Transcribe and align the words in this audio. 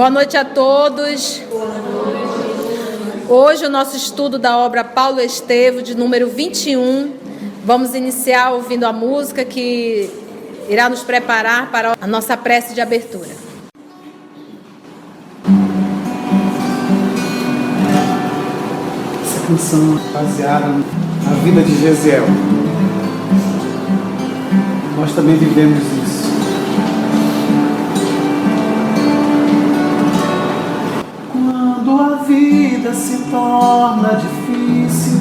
Boa 0.00 0.08
noite 0.08 0.34
a 0.34 0.46
todos. 0.46 1.42
Hoje 3.28 3.66
o 3.66 3.68
nosso 3.68 3.94
estudo 3.94 4.38
da 4.38 4.56
obra 4.56 4.82
Paulo 4.82 5.20
Estevo, 5.20 5.82
de 5.82 5.94
número 5.94 6.26
21. 6.26 7.12
Vamos 7.66 7.94
iniciar 7.94 8.52
ouvindo 8.52 8.84
a 8.84 8.94
música 8.94 9.44
que 9.44 10.08
irá 10.70 10.88
nos 10.88 11.02
preparar 11.02 11.70
para 11.70 11.98
a 12.00 12.06
nossa 12.06 12.34
prece 12.34 12.72
de 12.72 12.80
abertura. 12.80 13.28
Essa 19.22 19.46
canção 19.48 19.98
é 19.98 20.12
baseada 20.14 20.66
na 20.66 21.32
vida 21.44 21.60
de 21.60 21.78
Gesiel. 21.78 22.24
Nós 24.96 25.14
também 25.14 25.36
vivemos 25.36 25.99
torna 33.70 34.16
difícil, 34.16 35.20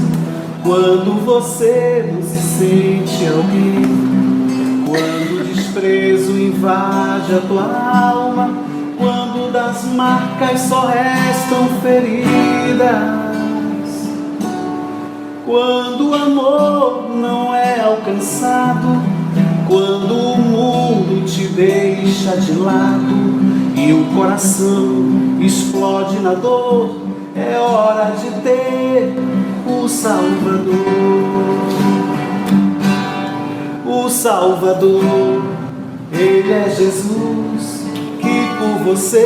quando 0.64 1.24
você 1.24 2.12
não 2.12 2.24
se 2.24 2.40
sente 2.40 3.28
alguém, 3.28 4.86
quando 4.88 5.42
o 5.42 5.54
desprezo 5.54 6.32
invade 6.32 7.36
a 7.36 7.42
tua 7.48 8.10
alma, 8.12 8.50
quando 8.98 9.54
das 9.54 9.84
marcas 9.94 10.62
só 10.62 10.88
restam 10.88 11.68
feridas, 11.84 13.30
quando 15.46 16.10
o 16.10 16.16
amor 16.16 17.08
não 17.16 17.54
é 17.54 17.82
alcançado, 17.82 19.00
quando 19.68 20.12
o 20.12 20.38
mundo 20.40 21.24
te 21.24 21.44
deixa 21.50 22.36
de 22.38 22.54
lado 22.54 23.16
e 23.76 23.94
o 23.94 24.06
coração 24.16 25.38
explode 25.40 26.18
na 26.20 26.34
dor, 26.34 27.09
é 27.40 27.58
hora 27.58 28.12
de 28.12 28.30
ter 28.42 29.16
o 29.66 29.88
Salvador. 29.88 30.76
O 33.86 34.10
Salvador, 34.10 35.42
Ele 36.12 36.52
é 36.52 36.70
Jesus 36.70 37.86
que 38.20 38.48
por 38.58 38.84
você 38.84 39.26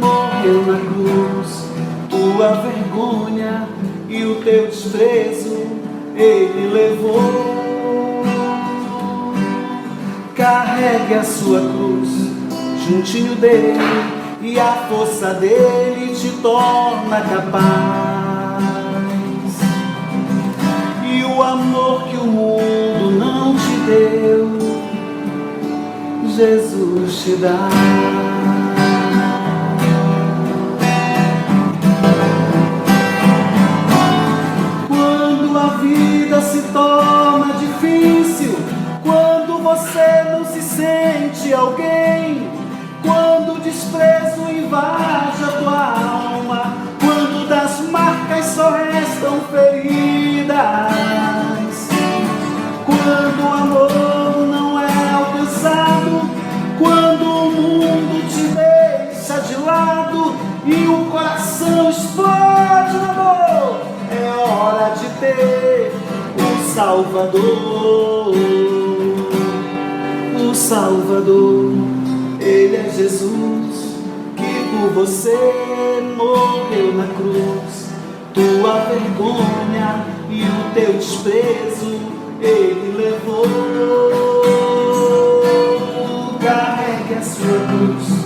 morreu 0.00 0.64
na 0.66 0.78
cruz. 0.78 1.68
Tua 2.08 2.52
vergonha 2.62 3.68
e 4.08 4.24
o 4.24 4.36
teu 4.36 4.66
desprezo 4.66 5.66
Ele 6.14 6.70
levou. 6.72 7.50
Carregue 10.36 11.14
a 11.14 11.24
sua 11.24 11.60
cruz 11.60 12.08
juntinho 12.86 13.34
dele 13.36 14.19
e 14.50 14.58
a 14.58 14.72
força 14.88 15.32
dele 15.34 16.12
te 16.12 16.28
torna 16.42 17.20
capaz. 17.20 18.64
E 21.04 21.22
o 21.22 21.40
amor 21.40 22.08
que 22.08 22.16
o 22.16 22.26
mundo 22.26 23.12
não 23.12 23.54
te 23.54 23.76
deu, 23.86 24.58
Jesus 26.34 27.22
te 27.22 27.36
dá. 27.36 27.68
Quando 34.88 35.58
a 35.58 35.66
vida 35.76 36.42
se 36.42 36.62
torna 36.72 37.54
difícil, 37.54 38.58
quando 39.04 39.62
você 39.62 40.24
não 40.32 40.44
se 40.44 40.60
sente 40.60 41.54
alguém, 41.54 42.19
invade 44.70 45.42
a 45.42 45.48
tua 45.58 45.82
alma, 46.30 46.76
quando 47.00 47.48
das 47.48 47.80
marcas 47.90 48.44
só 48.46 48.70
restam 48.70 49.40
feridas, 49.50 50.56
quando 52.86 53.42
o 53.42 53.52
amor 53.52 54.46
não 54.46 54.78
é 54.78 55.12
alcançado, 55.12 56.30
quando 56.78 57.24
o 57.24 57.50
mundo 57.50 58.22
te 58.28 58.42
deixa 58.42 59.40
de 59.40 59.56
lado 59.56 60.36
e 60.64 60.86
o 60.86 61.10
coração 61.10 61.90
explode 61.90 62.96
no 62.96 63.10
amor, 63.10 63.80
é 64.08 64.24
hora 64.36 64.94
de 64.94 65.08
ter 65.18 65.92
o 66.36 66.72
Salvador, 66.72 68.36
o 70.48 70.54
Salvador. 70.54 71.72
Ele 72.40 72.76
é 72.76 72.90
Jesus 72.96 73.89
que 74.40 74.70
por 74.70 74.90
você 74.92 75.36
morreu 76.16 76.94
na 76.94 77.06
cruz. 77.14 77.90
Tua 78.32 78.80
vergonha 78.84 80.06
e 80.30 80.42
o 80.42 80.74
teu 80.74 80.92
desprezo 80.94 82.00
ele 82.40 82.96
levou. 82.96 83.46
Carregue 86.42 87.14
a 87.14 87.22
sua 87.22 87.58
cruz 87.66 88.20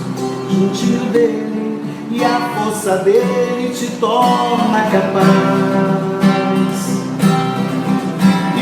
juntinho 0.49 1.05
dele 1.11 1.81
e 2.11 2.23
a 2.23 2.39
força 2.55 2.97
dele 2.97 3.73
te 3.73 3.87
torna 3.97 4.83
capaz. 4.91 5.25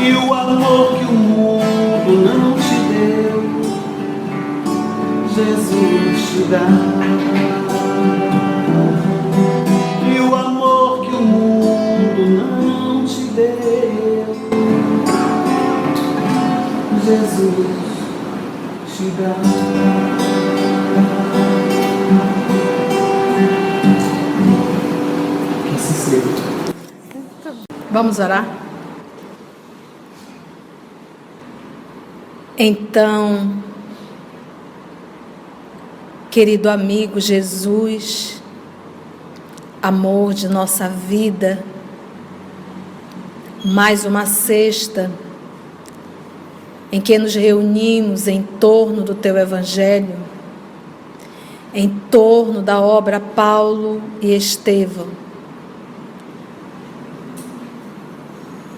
E 0.02 0.12
o 0.12 0.34
amor 0.34 0.98
que 0.98 1.04
o 1.04 1.12
mundo 1.12 1.53
Jesus 5.34 6.30
te 6.30 6.42
dá. 6.44 6.64
E 10.06 10.20
o 10.20 10.32
amor 10.32 11.00
que 11.04 11.16
o 11.16 11.20
mundo 11.20 12.24
não 12.30 13.04
te 13.04 13.22
deu, 13.34 14.36
Jesus 17.04 17.66
te 18.96 19.10
dá. 19.20 19.34
Que 25.68 25.80
seja. 25.80 26.22
Vamos 27.90 28.20
orar? 28.20 28.46
Então, 32.56 33.63
querido 36.34 36.68
amigo 36.68 37.20
Jesus, 37.20 38.42
amor 39.80 40.34
de 40.34 40.48
nossa 40.48 40.88
vida, 40.88 41.62
mais 43.64 44.04
uma 44.04 44.26
sexta 44.26 45.12
em 46.90 47.00
que 47.00 47.16
nos 47.18 47.36
reunimos 47.36 48.26
em 48.26 48.42
torno 48.42 49.02
do 49.02 49.14
teu 49.14 49.38
Evangelho, 49.38 50.16
em 51.72 51.88
torno 52.10 52.60
da 52.60 52.80
obra 52.80 53.20
Paulo 53.20 54.02
e 54.20 54.34
Estevão. 54.34 55.06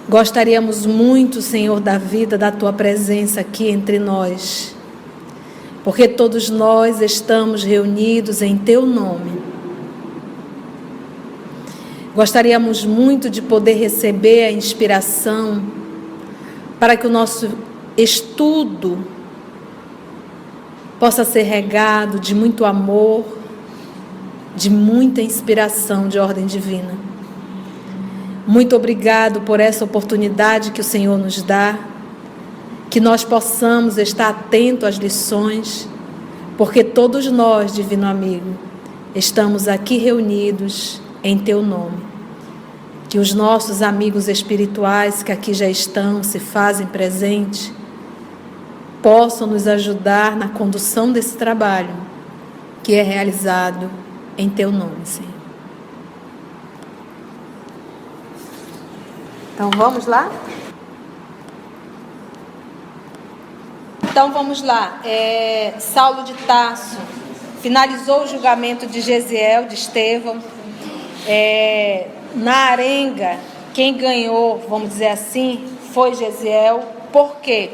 Gostaríamos 0.07 0.85
muito, 0.85 1.41
Senhor 1.41 1.81
da 1.81 1.97
vida, 1.97 2.37
da 2.37 2.53
tua 2.53 2.75
presença 2.75 3.41
aqui 3.41 3.71
entre 3.71 3.99
nós, 3.99 4.76
porque 5.87 6.09
todos 6.09 6.51
nós 6.51 7.01
estamos 7.01 7.63
reunidos 7.63 8.43
em 8.43 8.59
teu 8.59 8.85
nome. 8.85 9.41
Gostaríamos 12.13 12.85
muito 12.85 13.31
de 13.31 13.41
poder 13.41 13.75
receber 13.75 14.47
a 14.47 14.51
inspiração 14.51 15.63
para 16.81 16.97
que 16.97 17.07
o 17.07 17.09
nosso 17.09 17.51
estudo 17.97 18.99
possa 20.99 21.25
ser 21.25 21.43
regado 21.43 22.19
de 22.19 22.35
muito 22.35 22.65
amor, 22.65 23.25
de 24.57 24.69
muita 24.69 25.23
inspiração 25.23 26.09
de 26.09 26.19
ordem 26.19 26.47
divina. 26.47 26.99
Muito 28.45 28.75
obrigado 28.75 29.43
por 29.43 29.61
essa 29.61 29.85
oportunidade 29.85 30.73
que 30.73 30.81
o 30.81 30.85
Senhor 30.85 31.17
nos 31.17 31.41
dá, 31.43 31.79
que 32.91 33.01
nós 33.01 33.25
possamos 33.25 33.99
estar 33.99 34.29
atentos 34.29 34.89
às 34.89 34.97
lições, 34.97 35.89
porque 36.57 36.83
todos 36.85 37.31
nós, 37.31 37.75
divino 37.75 38.07
amigo, 38.07 38.57
estamos 39.15 39.69
aqui 39.69 39.99
reunidos 39.99 41.01
em 41.23 41.39
teu 41.39 41.63
nome. 41.63 41.99
Que 43.09 43.19
os 43.19 43.33
nossos 43.33 43.83
amigos 43.83 44.29
espirituais 44.29 45.23
que 45.23 45.33
aqui 45.33 45.55
já 45.55 45.69
estão, 45.69 46.23
se 46.23 46.39
fazem 46.39 46.87
presentes, 46.87 47.73
possam 49.03 49.47
nos 49.47 49.67
ajudar 49.67 50.37
na 50.37 50.49
condução 50.49 51.13
desse 51.13 51.37
trabalho 51.37 51.95
que 52.83 52.95
é 52.95 53.03
realizado 53.03 53.91
em 54.39 54.49
teu 54.49 54.71
nome, 54.71 55.05
Senhor. 55.05 55.31
Então 59.55 59.71
vamos 59.71 60.07
lá? 60.07 60.31
Então 64.17 64.33
vamos 64.33 64.63
lá. 64.63 64.99
É, 65.05 65.75
Saulo 65.79 66.25
de 66.25 66.33
Tarso, 66.33 66.97
finalizou 67.61 68.23
o 68.23 68.27
julgamento 68.27 68.87
de 68.87 69.03
Gesiel, 69.03 69.67
de 69.67 69.75
Estevão. 69.75 70.43
É, 71.29 72.07
na 72.35 72.71
arenga, 72.71 73.39
quem 73.75 73.93
ganhou, 73.93 74.65
vamos 74.71 74.89
dizer 74.89 75.09
assim, 75.09 75.69
foi 75.93 76.15
Gesiel. 76.15 76.83
Por 77.13 77.37
quê? 77.43 77.73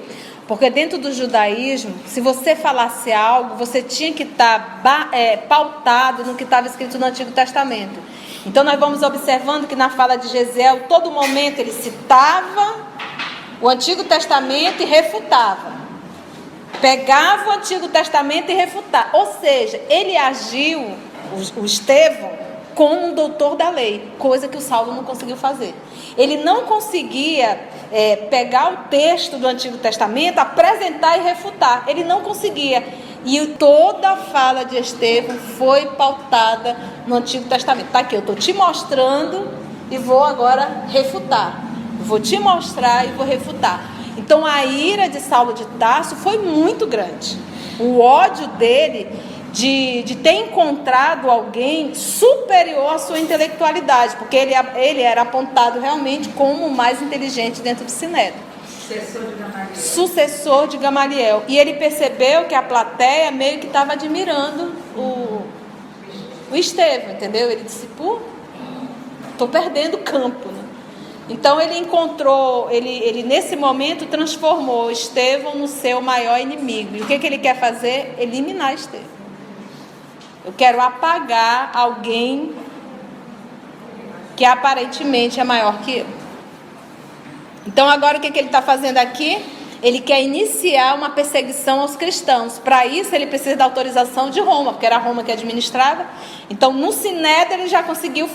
Porque 0.48 0.68
dentro 0.68 0.98
do 0.98 1.12
judaísmo, 1.12 1.94
se 2.08 2.20
você 2.20 2.56
falasse 2.56 3.12
algo, 3.12 3.54
você 3.54 3.80
tinha 3.80 4.12
que 4.12 4.24
estar 4.24 4.82
tá, 4.82 5.10
é, 5.12 5.36
pautado 5.36 6.24
no 6.24 6.34
que 6.34 6.42
estava 6.42 6.66
escrito 6.66 6.98
no 6.98 7.06
Antigo 7.06 7.30
Testamento. 7.30 8.00
Então 8.44 8.64
nós 8.64 8.80
vamos 8.80 9.04
observando 9.04 9.68
que 9.68 9.76
na 9.76 9.90
fala 9.90 10.16
de 10.16 10.26
Gesiel, 10.26 10.88
todo 10.88 11.08
momento 11.08 11.60
ele 11.60 11.70
citava 11.70 12.84
o 13.60 13.68
Antigo 13.68 14.02
Testamento 14.02 14.82
e 14.82 14.86
refutava. 14.86 15.81
Pegava 16.82 17.48
o 17.48 17.52
Antigo 17.52 17.86
Testamento 17.86 18.50
e 18.50 18.54
refutava. 18.54 19.16
Ou 19.16 19.26
seja, 19.40 19.80
ele 19.88 20.16
agiu, 20.16 20.80
o, 21.56 21.64
Estevão, 21.64 22.32
como 22.74 23.06
um 23.06 23.14
doutor 23.14 23.54
da 23.54 23.70
lei, 23.70 24.10
coisa 24.18 24.48
que 24.48 24.56
o 24.56 24.60
Saulo 24.60 24.92
não 24.92 25.04
conseguiu 25.04 25.36
fazer. 25.36 25.72
Ele 26.18 26.38
não 26.38 26.62
conseguia 26.62 27.68
é, 27.92 28.16
pegar 28.16 28.72
o 28.72 28.76
texto 28.88 29.38
do 29.38 29.46
Antigo 29.46 29.78
Testamento, 29.78 30.40
apresentar 30.40 31.16
e 31.18 31.22
refutar. 31.22 31.84
Ele 31.86 32.02
não 32.02 32.22
conseguia. 32.22 32.84
E 33.24 33.46
toda 33.46 34.10
a 34.10 34.16
fala 34.16 34.64
de 34.64 34.76
Estevão 34.76 35.38
foi 35.56 35.86
pautada 35.86 36.76
no 37.06 37.14
Antigo 37.14 37.48
Testamento. 37.48 37.86
Está 37.86 38.00
aqui, 38.00 38.16
eu 38.16 38.20
estou 38.22 38.34
te 38.34 38.52
mostrando 38.52 39.48
e 39.88 39.98
vou 39.98 40.24
agora 40.24 40.84
refutar. 40.88 41.62
Vou 42.00 42.18
te 42.18 42.40
mostrar 42.40 43.06
e 43.06 43.12
vou 43.12 43.24
refutar. 43.24 44.01
Então 44.16 44.44
a 44.44 44.64
ira 44.64 45.08
de 45.08 45.20
Saulo 45.20 45.54
de 45.54 45.64
Tarso 45.78 46.16
foi 46.16 46.38
muito 46.38 46.86
grande. 46.86 47.38
O 47.78 48.00
ódio 48.00 48.46
dele 48.48 49.08
de, 49.52 50.02
de 50.02 50.16
ter 50.16 50.32
encontrado 50.32 51.30
alguém 51.30 51.94
superior 51.94 52.94
à 52.94 52.98
sua 52.98 53.18
intelectualidade, 53.18 54.16
porque 54.16 54.36
ele, 54.36 54.54
ele 54.76 55.02
era 55.02 55.22
apontado 55.22 55.78
realmente 55.78 56.28
como 56.30 56.66
o 56.66 56.70
mais 56.70 57.02
inteligente 57.02 57.60
dentro 57.60 57.84
do 57.84 57.90
Sinédrio. 57.90 58.52
Sucessor 58.88 59.22
de 59.22 59.34
Gamaliel. 59.36 59.76
Sucessor 59.76 60.68
de 60.68 60.78
Gamaliel. 60.78 61.42
E 61.48 61.58
ele 61.58 61.74
percebeu 61.74 62.44
que 62.44 62.54
a 62.54 62.62
plateia 62.62 63.30
meio 63.30 63.58
que 63.58 63.66
estava 63.66 63.92
admirando 63.92 64.74
o, 64.96 65.42
o 66.50 66.56
Estevão, 66.56 67.12
entendeu? 67.12 67.50
Ele 67.50 67.62
disse, 67.62 67.86
pô, 67.96 68.18
estou 69.30 69.48
perdendo 69.48 69.98
campo. 69.98 70.48
Né? 70.48 70.61
Então 71.28 71.60
ele 71.60 71.78
encontrou, 71.78 72.70
ele, 72.70 72.90
ele 72.90 73.22
nesse 73.22 73.54
momento 73.54 74.06
transformou 74.06 74.90
Estevão 74.90 75.54
no 75.54 75.68
seu 75.68 76.00
maior 76.02 76.40
inimigo. 76.40 76.96
E 76.96 77.02
o 77.02 77.06
que, 77.06 77.18
que 77.18 77.26
ele 77.26 77.38
quer 77.38 77.58
fazer? 77.58 78.14
Eliminar 78.18 78.74
Estevão. 78.74 79.06
Eu 80.44 80.52
quero 80.52 80.80
apagar 80.80 81.70
alguém 81.72 82.52
que 84.36 84.44
aparentemente 84.44 85.38
é 85.38 85.44
maior 85.44 85.80
que 85.82 85.98
eu. 85.98 86.06
Então, 87.66 87.88
agora 87.88 88.18
o 88.18 88.20
que, 88.20 88.30
que 88.30 88.38
ele 88.38 88.48
está 88.48 88.60
fazendo 88.60 88.98
aqui? 88.98 89.40
Ele 89.82 90.00
quer 90.00 90.22
iniciar 90.22 90.94
uma 90.94 91.10
perseguição 91.10 91.80
aos 91.80 91.94
cristãos. 91.94 92.58
Para 92.58 92.86
isso, 92.86 93.14
ele 93.14 93.26
precisa 93.26 93.54
da 93.56 93.64
autorização 93.64 94.30
de 94.30 94.40
Roma, 94.40 94.72
porque 94.72 94.86
era 94.86 94.98
Roma 94.98 95.22
que 95.22 95.30
administrava. 95.30 96.06
Então, 96.50 96.72
no 96.72 96.92
Sinédrio, 96.92 97.60
ele 97.60 97.68
já 97.68 97.82
conseguiu 97.82 98.28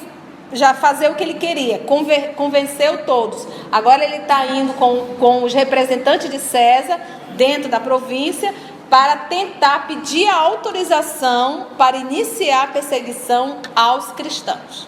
já 0.53 0.73
fazer 0.73 1.09
o 1.09 1.15
que 1.15 1.23
ele 1.23 1.33
queria, 1.33 1.79
conver, 1.79 2.33
convenceu 2.35 3.05
todos. 3.05 3.47
Agora 3.71 4.03
ele 4.03 4.17
está 4.17 4.45
indo 4.45 4.73
com, 4.73 5.15
com 5.19 5.43
os 5.43 5.53
representantes 5.53 6.29
de 6.29 6.39
César 6.39 6.99
dentro 7.35 7.69
da 7.69 7.79
província 7.79 8.53
para 8.89 9.17
tentar 9.17 9.87
pedir 9.87 10.27
a 10.27 10.35
autorização 10.35 11.67
para 11.77 11.97
iniciar 11.97 12.63
a 12.63 12.67
perseguição 12.67 13.57
aos 13.75 14.11
cristãos. 14.11 14.87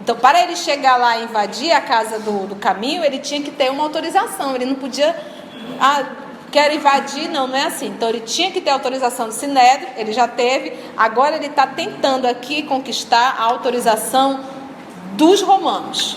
Então, 0.00 0.16
para 0.16 0.42
ele 0.42 0.56
chegar 0.56 0.96
lá 0.96 1.18
e 1.18 1.24
invadir 1.24 1.70
a 1.70 1.80
casa 1.80 2.18
do, 2.18 2.46
do 2.46 2.56
caminho, 2.56 3.04
ele 3.04 3.18
tinha 3.18 3.40
que 3.40 3.52
ter 3.52 3.70
uma 3.70 3.84
autorização. 3.84 4.54
Ele 4.54 4.64
não 4.64 4.74
podia, 4.74 5.14
ah, 5.80 6.04
quero 6.50 6.74
invadir, 6.74 7.28
não, 7.28 7.46
não 7.46 7.56
é 7.56 7.66
assim. 7.66 7.86
Então, 7.86 8.08
ele 8.08 8.20
tinha 8.20 8.50
que 8.50 8.60
ter 8.60 8.70
autorização 8.70 9.28
do 9.28 9.34
Sinédrio, 9.34 9.88
ele 9.96 10.12
já 10.12 10.26
teve. 10.26 10.76
Agora, 10.96 11.36
ele 11.36 11.46
está 11.46 11.68
tentando 11.68 12.26
aqui 12.26 12.64
conquistar 12.64 13.36
a 13.38 13.44
autorização 13.44 14.40
dos 15.12 15.42
romanos, 15.42 16.16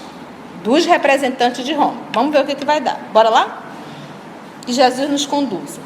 dos 0.63 0.86
representantes 0.86 1.63
de 1.63 1.74
Roma. 1.74 1.97
Vamos 2.12 2.31
ver 2.31 2.42
o 2.42 2.45
que, 2.45 2.56
que 2.56 2.65
vai 2.65 2.81
dar. 2.81 3.00
Bora 3.12 3.30
lá? 3.30 3.63
Que 4.65 4.74
Jesus 4.74 5.09
nos 5.09 5.25
conduza. 5.25 5.80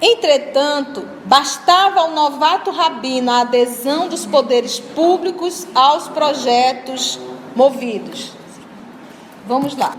Entretanto, 0.00 1.08
bastava 1.24 2.00
ao 2.00 2.10
novato 2.10 2.70
rabino 2.70 3.30
a 3.30 3.40
adesão 3.40 4.08
dos 4.08 4.26
poderes 4.26 4.78
públicos 4.78 5.66
aos 5.74 6.08
projetos 6.08 7.18
movidos. 7.54 8.32
Vamos 9.46 9.76
lá. 9.76 9.94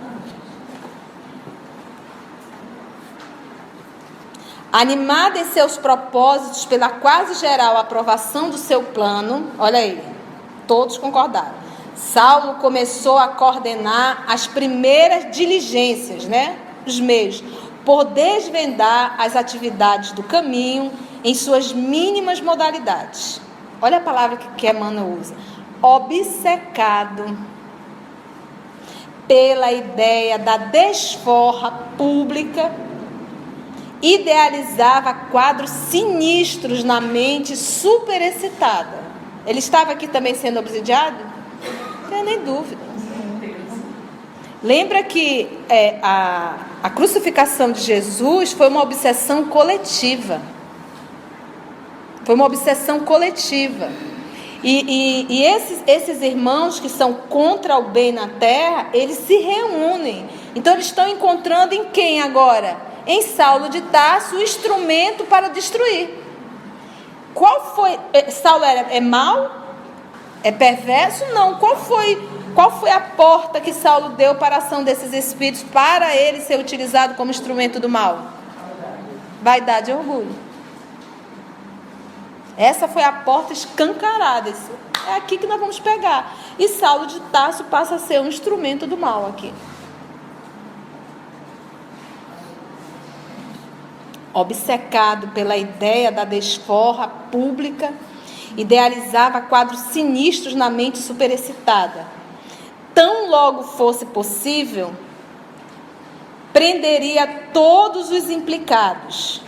Animado 4.71 5.38
em 5.38 5.45
seus 5.45 5.77
propósitos 5.77 6.65
pela 6.65 6.89
quase 6.89 7.39
geral 7.39 7.77
aprovação 7.77 8.50
do 8.50 8.57
seu 8.57 8.83
plano, 8.83 9.50
olha 9.57 9.80
aí, 9.80 10.16
todos 10.67 10.97
concordaram. 10.97 11.55
Saulo 11.95 12.55
começou 12.55 13.17
a 13.17 13.29
coordenar 13.29 14.25
as 14.27 14.45
primeiras 14.45 15.35
diligências, 15.35 16.25
né? 16.25 16.57
Os 16.85 16.99
meios 16.99 17.43
por 17.87 18.03
desvendar 18.03 19.15
as 19.17 19.33
atividades 19.33 20.11
do 20.11 20.21
caminho 20.21 20.91
em 21.23 21.33
suas 21.33 21.71
mínimas 21.71 22.41
modalidades. 22.41 23.39
Olha 23.81 23.97
a 23.97 24.01
palavra 24.01 24.35
que 24.57 24.69
Emmanuel 24.69 25.17
usa: 25.17 25.33
obcecado 25.81 27.37
pela 29.25 29.71
ideia 29.71 30.37
da 30.37 30.57
desforra 30.57 31.71
pública, 31.97 32.73
idealizava 34.01 35.13
quadros 35.31 35.69
sinistros 35.69 36.83
na 36.83 36.99
mente 36.99 37.55
superexcitada. 37.55 39.06
Ele 39.48 39.60
estava 39.60 39.94
aqui 39.94 40.08
também 40.08 40.36
sendo 40.36 40.60
obsidiado? 40.60 41.18
Não 42.04 42.10
tem 42.10 42.24
nem 42.24 42.39
dúvida. 42.42 42.86
Lembra 44.62 45.01
que 45.04 45.48
é, 45.70 45.98
a, 46.01 46.58
a 46.84 46.89
crucificação 46.89 47.72
de 47.72 47.82
Jesus 47.82 48.51
foi 48.51 48.68
uma 48.68 48.84
obsessão 48.84 49.46
coletiva. 49.46 50.42
Foi 52.25 52.36
uma 52.36 52.46
obsessão 52.46 53.00
coletiva. 53.00 53.89
E, 54.62 55.25
e, 55.30 55.38
e, 55.38 55.44
esses, 55.46 55.82
esses 55.88 56.22
irmãos 56.22 56.80
que 56.80 56.89
são 56.89 57.13
contra 57.13 57.77
o 57.77 57.84
bem 57.84 58.12
na 58.12 58.27
terra, 58.27 58.89
eles 58.94 59.20
se 59.20 59.38
reúnem. 59.38 60.27
Então 60.56 60.74
eles 60.74 60.88
estão 60.88 61.08
encontrando 61.08 61.74
em 61.74 61.86
quem 61.86 62.20
agora? 62.20 62.75
Em 63.06 63.22
Saulo 63.22 63.70
de 63.70 63.80
Tarso, 63.80 64.36
o 64.36 64.42
instrumento 64.42 65.24
para 65.24 65.48
destruir. 65.48 66.26
Qual 67.38 67.75
foi? 67.75 68.00
É, 68.13 68.32
Saulo 68.32 68.65
era, 68.65 68.91
é 68.91 69.00
mau? 69.00 69.51
É 70.44 70.51
perverso? 70.51 71.24
Não. 71.36 71.53
Qual 71.60 71.75
foi 71.77 72.27
qual 72.56 72.79
foi 72.79 72.89
a 72.89 73.00
porta 73.00 73.62
que 73.62 73.72
Saulo 73.72 74.10
deu 74.15 74.34
para 74.34 74.56
a 74.56 74.58
ação 74.58 74.84
desses 74.84 75.13
espíritos 75.13 75.62
para 75.62 76.15
ele 76.15 76.41
ser 76.41 76.60
utilizado 76.60 77.13
como 77.13 77.29
instrumento 77.29 77.79
do 77.79 77.88
mal? 77.88 78.24
Vaidade 79.44 79.91
e 79.91 79.94
orgulho. 79.94 80.36
Essa 82.58 82.88
foi 82.88 83.03
a 83.03 83.12
porta 83.12 83.53
escancarada. 83.53 84.51
É 85.08 85.17
aqui 85.17 85.38
que 85.38 85.46
nós 85.46 85.60
vamos 85.60 85.79
pegar. 85.79 86.36
E 86.58 86.67
Saulo 86.67 87.06
de 87.06 87.20
Tarso 87.20 87.65
passa 87.65 87.96
a 87.96 88.00
ser 88.00 88.20
um 88.20 88.27
instrumento 88.27 88.88
do 88.88 88.98
mal 88.98 89.27
aqui. 89.27 89.53
Obcecado 94.39 95.29
pela 95.29 95.58
ideia 95.58 96.12
da 96.12 96.24
desforra 96.24 97.08
pública, 97.08 97.94
idealizava 98.56 99.41
quadros 99.41 99.79
sinistros 99.79 100.53
na 100.53 100.70
mente 100.70 101.00
superexcitada 101.00 102.17
tão 102.98 103.29
logo 103.29 103.62
fosse 103.62 104.08
possível, 104.08 104.91
prenderia 106.51 107.27
todos 107.53 108.10
os 108.10 108.27
implicados. 108.27 109.39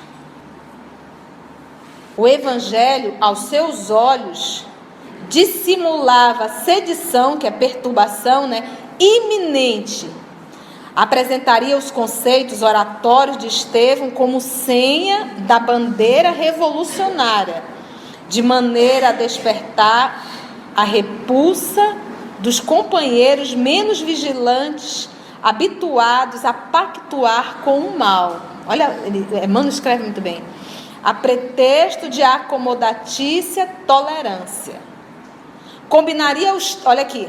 O 2.15 2.27
evangelho, 2.27 3.17
aos 3.19 3.45
seus 3.45 3.89
olhos, 3.89 4.67
dissimulava 5.29 6.47
sedição, 6.47 7.37
que 7.37 7.47
é 7.47 7.51
perturbação, 7.51 8.47
né, 8.47 8.69
iminente. 8.99 10.07
Apresentaria 10.95 11.77
os 11.77 11.91
conceitos 11.91 12.61
oratórios 12.61 13.37
de 13.37 13.47
Estevão 13.47 14.09
como 14.09 14.41
senha 14.41 15.35
da 15.39 15.59
bandeira 15.59 16.31
revolucionária, 16.31 17.63
de 18.27 18.41
maneira 18.41 19.09
a 19.09 19.11
despertar 19.11 20.25
a 20.75 20.83
repulsa 20.83 21.95
dos 22.39 22.59
companheiros 22.59 23.53
menos 23.53 24.01
vigilantes, 24.01 25.09
habituados 25.41 26.43
a 26.43 26.53
pactuar 26.53 27.57
com 27.63 27.79
o 27.79 27.97
mal. 27.97 28.41
Olha, 28.67 28.97
ele, 29.05 29.25
Emmanuel 29.43 29.69
escreve 29.69 30.03
muito 30.03 30.21
bem. 30.21 30.43
a 31.03 31.13
pretexto 31.13 32.09
de 32.09 32.21
acomodatícia 32.21 33.67
tolerância. 33.87 34.75
Combinaria 35.87 36.53
os, 36.53 36.79
olha 36.85 37.01
aqui, 37.01 37.27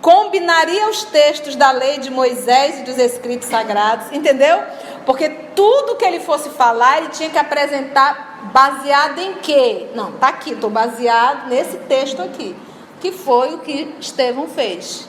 combinaria 0.00 0.88
os 0.88 1.04
textos 1.04 1.56
da 1.56 1.70
lei 1.70 1.98
de 1.98 2.10
Moisés 2.10 2.80
e 2.80 2.82
dos 2.82 2.98
escritos 2.98 3.48
sagrados, 3.48 4.12
entendeu? 4.12 4.62
Porque 5.04 5.28
tudo 5.28 5.96
que 5.96 6.04
ele 6.04 6.20
fosse 6.20 6.50
falar, 6.50 6.98
ele 6.98 7.08
tinha 7.08 7.30
que 7.30 7.38
apresentar 7.38 8.50
baseado 8.52 9.18
em 9.18 9.34
quê? 9.34 9.88
Não, 9.94 10.12
tá 10.12 10.28
aqui, 10.28 10.52
estou 10.52 10.70
baseado 10.70 11.48
nesse 11.48 11.78
texto 11.78 12.22
aqui, 12.22 12.54
que 13.00 13.10
foi 13.10 13.54
o 13.54 13.58
que 13.58 13.94
Estevão 14.00 14.48
fez. 14.48 15.08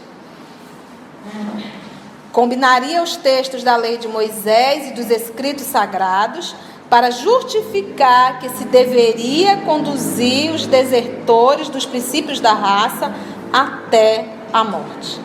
Combinaria 2.31 3.03
os 3.03 3.15
textos 3.15 3.63
da 3.63 3.75
lei 3.75 3.97
de 3.97 4.07
Moisés 4.07 4.89
e 4.89 4.93
dos 4.93 5.09
escritos 5.09 5.65
sagrados 5.65 6.55
para 6.89 7.11
justificar 7.11 8.39
que 8.39 8.49
se 8.49 8.65
deveria 8.65 9.57
conduzir 9.57 10.51
os 10.51 10.65
desertores 10.65 11.69
dos 11.69 11.85
princípios 11.85 12.39
da 12.39 12.53
raça 12.53 13.13
até 13.53 14.38
a 14.51 14.63
morte. 14.63 15.21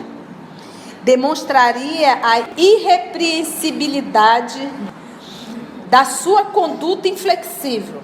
Demonstraria 1.03 2.19
a 2.23 2.39
irrepreensibilidade 2.57 4.67
da 5.87 6.03
sua 6.03 6.45
conduta 6.45 7.07
inflexível. 7.07 8.01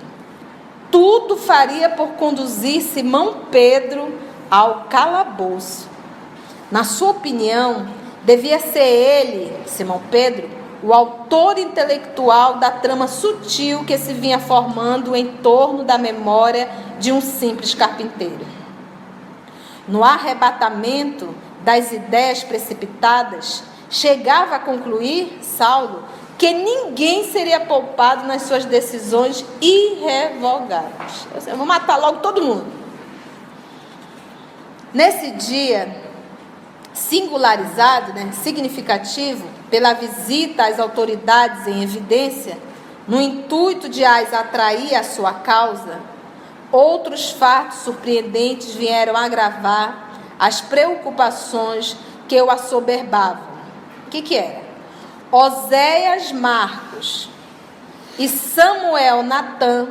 Tudo 0.92 1.36
faria 1.38 1.90
por 1.90 2.10
conduzir 2.10 2.82
Simão 2.82 3.46
Pedro 3.50 4.14
ao 4.50 4.86
calabouço. 4.90 5.90
Na 6.70 6.84
sua 6.84 7.12
opinião, 7.12 7.88
devia 8.24 8.60
ser 8.60 8.84
ele, 8.84 9.54
Simão 9.66 10.02
Pedro, 10.12 10.50
o 10.84 10.94
autor 10.94 11.58
intelectual 11.58 12.56
da 12.56 12.72
trama 12.72 13.08
sutil 13.08 13.86
que 13.86 13.98
se 13.98 14.14
vinha 14.14 14.40
formando 14.40 15.16
em 15.16 15.38
torno 15.38 15.84
da 15.84 15.98
memória 15.98 16.70
de 17.00 17.12
um 17.12 17.22
simples 17.22 17.74
carpinteiro. 17.74 18.61
No 19.92 20.06
arrebatamento 20.06 21.36
das 21.66 21.92
ideias 21.92 22.46
precipitadas, 22.46 23.62
chegava 23.90 24.56
a 24.56 24.60
concluir, 24.60 25.40
Saulo, 25.42 26.06
que 26.38 26.54
ninguém 26.54 27.30
seria 27.30 27.60
poupado 27.60 28.26
nas 28.26 28.44
suas 28.44 28.64
decisões 28.64 29.44
irrevogáveis. 29.60 31.28
Eu 31.46 31.58
vou 31.58 31.66
matar 31.66 31.98
logo 31.98 32.20
todo 32.20 32.42
mundo. 32.42 32.72
Nesse 34.94 35.32
dia, 35.32 35.94
singularizado, 36.94 38.14
né, 38.14 38.32
significativo, 38.32 39.46
pela 39.70 39.92
visita 39.92 40.68
às 40.68 40.80
autoridades 40.80 41.68
em 41.68 41.84
evidência, 41.84 42.58
no 43.06 43.20
intuito 43.20 43.90
de 43.90 44.06
as 44.06 44.34
atrair 44.34 44.96
à 44.96 45.04
sua 45.04 45.34
causa, 45.34 46.00
outros 46.72 47.32
fatos 47.32 47.80
surpreendentes 47.80 48.74
vieram 48.74 49.16
agravar 49.16 50.12
as 50.40 50.62
preocupações 50.62 51.96
que 52.28 52.42
o 52.42 52.50
assoberbavam. 52.50 53.44
O 54.08 54.10
que, 54.10 54.22
que 54.22 54.38
era? 54.38 54.62
Oséias 55.32 56.32
Marcos 56.32 57.30
e 58.18 58.28
Samuel 58.28 59.24
Natan, 59.24 59.90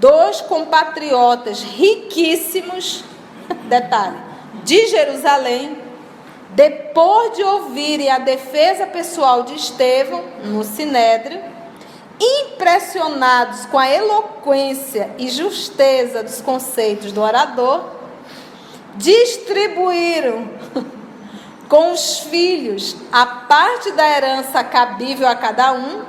dois 0.00 0.40
compatriotas 0.40 1.62
riquíssimos, 1.62 3.04
detalhe, 3.68 4.18
de 4.64 4.86
Jerusalém, 4.88 5.78
depois 6.50 7.36
de 7.36 7.42
ouvirem 7.42 8.10
a 8.10 8.18
defesa 8.18 8.86
pessoal 8.86 9.42
de 9.42 9.54
Estevão 9.54 10.24
no 10.44 10.62
Sinédrio, 10.64 11.53
impressionados 12.20 13.66
com 13.66 13.78
a 13.78 13.90
eloquência 13.90 15.14
e 15.18 15.28
justeza 15.28 16.22
dos 16.22 16.40
conceitos 16.40 17.12
do 17.12 17.20
orador, 17.20 17.90
distribuíram 18.96 20.48
com 21.68 21.92
os 21.92 22.20
filhos 22.20 22.96
a 23.10 23.26
parte 23.26 23.90
da 23.92 24.08
herança 24.08 24.62
cabível 24.62 25.26
a 25.26 25.34
cada 25.34 25.72
um 25.72 26.04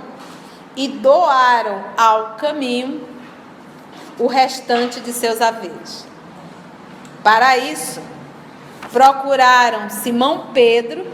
e 0.76 0.88
doaram 0.88 1.84
ao 1.98 2.36
caminho 2.36 3.08
o 4.20 4.28
restante 4.28 5.00
de 5.00 5.12
seus 5.12 5.42
haveres. 5.42 6.06
Para 7.24 7.58
isso, 7.58 8.02
procuraram 8.92 9.90
Simão 9.90 10.52
Pedro, 10.54 11.06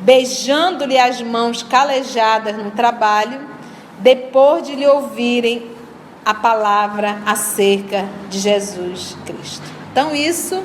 beijando-lhe 0.00 0.98
as 0.98 1.20
mãos 1.22 1.62
calejadas 1.62 2.56
no 2.56 2.70
trabalho, 2.70 3.48
depois 4.00 4.66
de 4.66 4.74
lhe 4.74 4.86
ouvirem 4.86 5.70
a 6.24 6.34
palavra 6.34 7.18
acerca 7.24 8.08
de 8.28 8.38
Jesus 8.38 9.16
Cristo. 9.24 9.64
Então, 9.92 10.14
isso 10.14 10.62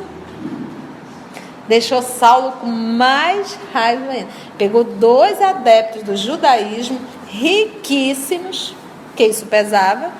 deixou 1.67 2.01
Saulo 2.01 2.53
com 2.53 2.67
mais 2.67 3.57
raiva 3.73 4.11
ainda. 4.11 4.29
Pegou 4.57 4.83
dois 4.83 5.41
adeptos 5.41 6.03
do 6.03 6.15
judaísmo, 6.15 6.99
riquíssimos, 7.27 8.75
que 9.15 9.25
isso 9.25 9.45
pesava, 9.45 10.11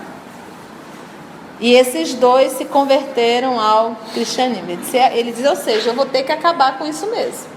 e 1.60 1.74
esses 1.74 2.14
dois 2.14 2.54
se 2.54 2.66
converteram 2.66 3.60
ao 3.60 3.96
cristianismo. 4.14 4.70
Ele, 4.70 4.78
disse, 4.78 4.98
ele 4.98 5.32
diz, 5.32 5.46
ou 5.46 5.56
seja, 5.56 5.90
eu 5.90 5.94
vou 5.94 6.06
ter 6.06 6.24
que 6.24 6.32
acabar 6.32 6.78
com 6.78 6.86
isso 6.86 7.10
mesmo. 7.10 7.56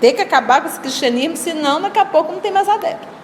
Ter 0.00 0.12
que 0.12 0.20
acabar 0.20 0.60
com 0.60 0.68
esse 0.68 0.80
cristianismo, 0.80 1.36
senão 1.36 1.80
daqui 1.80 1.98
a 1.98 2.04
pouco 2.04 2.32
não 2.32 2.40
tem 2.40 2.50
mais 2.50 2.68
adepto. 2.68 3.21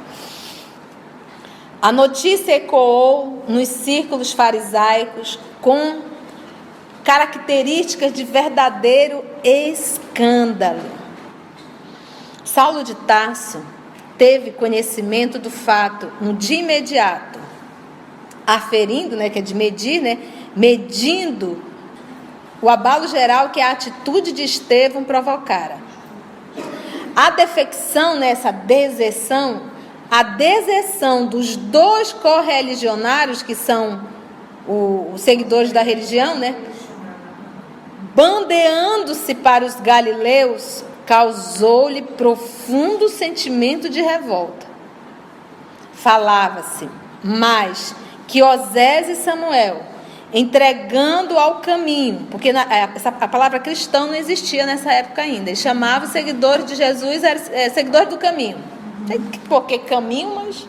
A 1.80 1.92
notícia 1.92 2.56
ecoou 2.56 3.44
nos 3.47 3.68
círculos 3.68 4.32
farisaicos 4.32 5.38
com 5.61 6.00
características 7.04 8.12
de 8.12 8.25
verdadeiro 8.25 9.25
escândalo. 9.44 10.82
Saulo 12.44 12.82
de 12.82 12.94
Tarso 12.94 13.62
teve 14.16 14.50
conhecimento 14.50 15.38
do 15.38 15.50
fato 15.50 16.11
no 16.20 16.35
dia 16.35 16.58
imediato 16.58 17.38
aferindo, 18.44 19.14
né, 19.14 19.30
que 19.30 19.38
é 19.38 19.42
de 19.42 19.54
medir, 19.54 20.00
né, 20.00 20.18
medindo 20.56 21.62
o 22.61 22.68
abalo 22.68 23.06
geral 23.06 23.50
que 23.50 23.61
a 23.61 23.70
atitude 23.70 24.32
de 24.32 24.42
Estevão 24.42 25.04
provocara. 25.04 25.76
A 27.14 27.30
defecção 27.30 28.16
nessa 28.16 28.50
deserção, 28.50 29.62
a 30.11 30.23
deserção 30.23 31.27
dos 31.27 31.57
dois 31.57 32.12
correligionários, 32.12 33.43
que 33.43 33.55
são 33.55 34.00
os 34.67 35.21
seguidores 35.21 35.73
da 35.73 35.83
religião, 35.83 36.37
né, 36.37 36.55
bandeando-se 38.15 39.35
para 39.35 39.65
os 39.65 39.77
galileus, 39.77 40.85
causou-lhe 41.07 42.03
profundo 42.03 43.09
sentimento 43.09 43.88
de 43.88 44.03
revolta. 44.03 44.67
Falava-se, 45.93 46.88
mas 47.23 47.95
que 48.27 48.43
Osés 48.43 49.09
e 49.09 49.17
Samuel, 49.17 49.83
entregando 50.33 51.38
ao 51.38 51.57
caminho, 51.57 52.27
porque 52.31 52.53
na, 52.53 52.62
é, 52.62 52.91
essa, 52.95 53.09
a 53.09 53.27
palavra 53.27 53.59
cristão 53.59 54.09
não 54.09 54.15
existia 54.15 54.67
nessa 54.67 54.93
época 54.93 55.23
ainda. 55.23 55.49
Eles 55.50 55.61
chamavam 55.61 56.07
os 56.07 56.12
seguidores 56.12 56.67
de 56.67 56.75
Jesus 56.75 57.25
é, 57.25 57.71
seguidores 57.71 58.11
do 58.11 58.19
caminho. 58.19 58.59
Sei 59.07 59.21
por 59.49 59.67
que 59.67 59.78
caminho, 59.78 60.35
mas. 60.35 60.67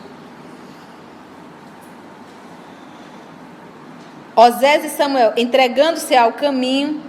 Osés 4.36 4.84
e 4.84 4.88
Samuel, 4.88 5.34
entregando-se 5.36 6.16
ao 6.16 6.32
caminho, 6.32 7.00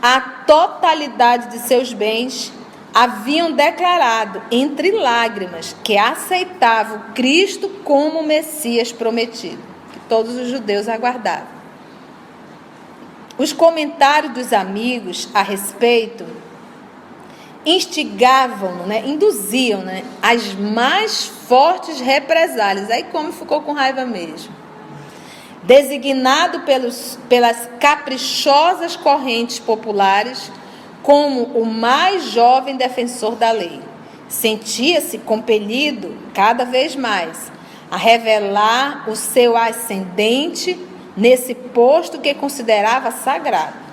a 0.00 0.20
totalidade 0.20 1.50
de 1.50 1.58
seus 1.58 1.92
bens, 1.92 2.52
haviam 2.94 3.52
declarado 3.52 4.40
entre 4.50 4.92
lágrimas 4.92 5.76
que 5.84 5.98
aceitavam 5.98 7.12
Cristo 7.14 7.68
como 7.84 8.22
Messias 8.22 8.90
prometido 8.90 9.68
todos 10.08 10.34
os 10.36 10.48
judeus 10.48 10.88
aguardavam. 10.88 11.58
Os 13.36 13.52
comentários 13.52 14.32
dos 14.32 14.52
amigos 14.52 15.28
a 15.32 15.42
respeito 15.42 16.24
instigavam, 17.70 18.86
né, 18.86 19.02
induziam 19.06 19.80
né, 19.80 20.04
as 20.22 20.54
mais 20.54 21.26
fortes 21.26 22.00
represálias. 22.00 22.90
Aí 22.90 23.04
como 23.04 23.32
ficou 23.32 23.62
com 23.62 23.72
raiva 23.72 24.04
mesmo. 24.04 24.52
Designado 25.62 26.60
pelos, 26.60 27.18
pelas 27.28 27.68
caprichosas 27.78 28.96
correntes 28.96 29.58
populares 29.58 30.50
como 31.02 31.44
o 31.44 31.64
mais 31.64 32.24
jovem 32.24 32.76
defensor 32.76 33.34
da 33.34 33.50
lei, 33.50 33.80
sentia-se 34.28 35.18
compelido 35.18 36.16
cada 36.34 36.64
vez 36.64 36.94
mais 36.94 37.50
a 37.90 37.96
revelar 37.96 39.08
o 39.08 39.16
seu 39.16 39.56
ascendente 39.56 40.78
nesse 41.16 41.54
posto 41.54 42.20
que 42.20 42.34
considerava 42.34 43.10
sagrado. 43.10 43.87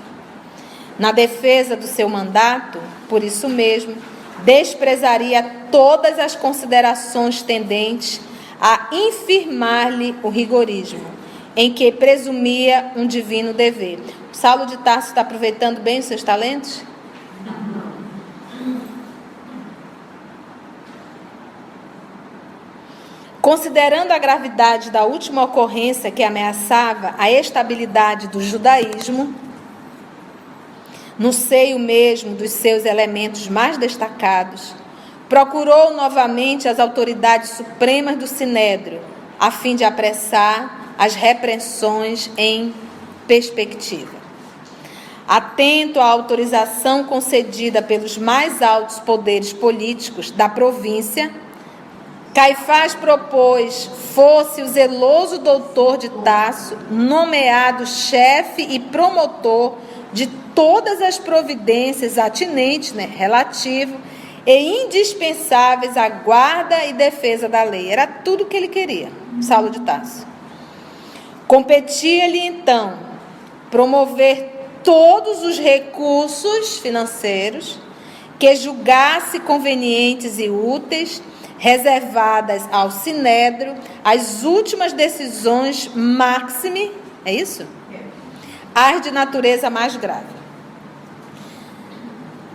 Na 0.98 1.12
defesa 1.12 1.76
do 1.76 1.86
seu 1.86 2.08
mandato, 2.08 2.80
por 3.10 3.24
isso 3.24 3.50
mesmo, 3.50 3.96
desprezaria 4.44 5.44
todas 5.72 6.18
as 6.20 6.36
considerações 6.36 7.42
tendentes 7.42 8.22
a 8.62 8.88
infirmar-lhe 8.92 10.16
o 10.24 10.30
rigorismo, 10.30 11.06
em 11.56 11.74
que 11.74 11.92
presumia 11.92 12.92
um 12.96 13.06
divino 13.06 13.54
dever. 13.54 14.00
O 14.32 14.36
Saulo 14.36 14.66
de 14.66 14.78
Tarso 14.78 15.10
está 15.10 15.22
aproveitando 15.22 15.82
bem 15.82 16.00
os 16.00 16.06
seus 16.06 16.24
talentos? 16.24 16.82
Considerando 23.42 24.12
a 24.12 24.18
gravidade 24.18 24.90
da 24.90 25.06
última 25.06 25.44
ocorrência 25.44 26.10
que 26.10 26.24
ameaçava 26.24 27.14
a 27.18 27.30
estabilidade 27.30 28.28
do 28.28 28.42
judaísmo, 28.42 29.36
no 31.18 31.32
seio 31.32 31.80
mesmo 31.80 32.36
dos 32.36 32.52
seus 32.52 32.86
elementos 32.86 33.48
mais 33.48 33.78
destacados, 33.78 34.74
procurou 35.30 35.94
novamente 35.94 36.68
as 36.68 36.80
autoridades 36.80 37.52
supremas 37.52 38.18
do 38.18 38.28
Sinédrio, 38.28 39.02
a 39.40 39.50
fim 39.52 39.76
de 39.76 39.84
apressar 39.84 40.94
as 40.98 41.16
repreensões 41.16 42.30
em 42.38 42.74
perspectiva. 43.28 44.16
Atento 45.28 46.00
à 46.00 46.06
autorização 46.06 47.04
concedida 47.04 47.82
pelos 47.82 48.18
mais 48.18 48.62
altos 48.62 49.00
poderes 49.00 49.52
políticos 49.52 50.30
da 50.30 50.48
província, 50.48 51.32
Caifás 52.36 52.94
propôs 52.94 53.90
fosse 54.14 54.62
o 54.62 54.68
zeloso 54.68 55.40
doutor 55.40 55.98
de 55.98 56.10
Tasso 56.10 56.78
nomeado 56.92 57.88
chefe 57.88 58.62
e 58.62 58.78
promotor 58.78 59.78
de 60.16 60.28
todas 60.56 61.02
as 61.02 61.20
providências 61.20 62.18
atinentes, 62.18 62.94
né, 62.94 63.06
relativo 63.06 63.98
e 64.48 64.86
indispensáveis 64.86 65.98
à 65.98 66.08
guarda 66.08 66.86
e 66.86 66.94
defesa 66.94 67.50
da 67.50 67.64
lei. 67.64 67.90
Era 67.90 68.08
tudo 68.08 68.46
o 68.46 68.48
que 68.48 68.56
ele 68.56 68.70
queria, 68.70 69.12
Saulo 69.42 69.70
de 69.70 69.82
Tasso. 69.82 70.26
Competia-lhe 71.50 72.40
então 72.40 72.98
promover 73.70 74.70
todos 74.86 75.44
os 75.44 75.60
recursos 75.60 76.80
financeiros 76.80 77.78
que 78.40 78.56
julgasse 78.56 79.42
convenientes 79.42 80.40
e 80.40 80.50
úteis 80.50 81.22
reservadas 81.58 82.64
ao 82.72 82.90
sinédrio 82.90 83.76
as 84.02 84.44
últimas 84.44 84.94
decisões 84.94 85.92
máxime, 85.94 86.90
é 87.26 87.34
isso? 87.34 87.75
As 88.78 89.02
de 89.02 89.10
natureza 89.10 89.70
mais 89.70 89.96
grave. 89.96 90.36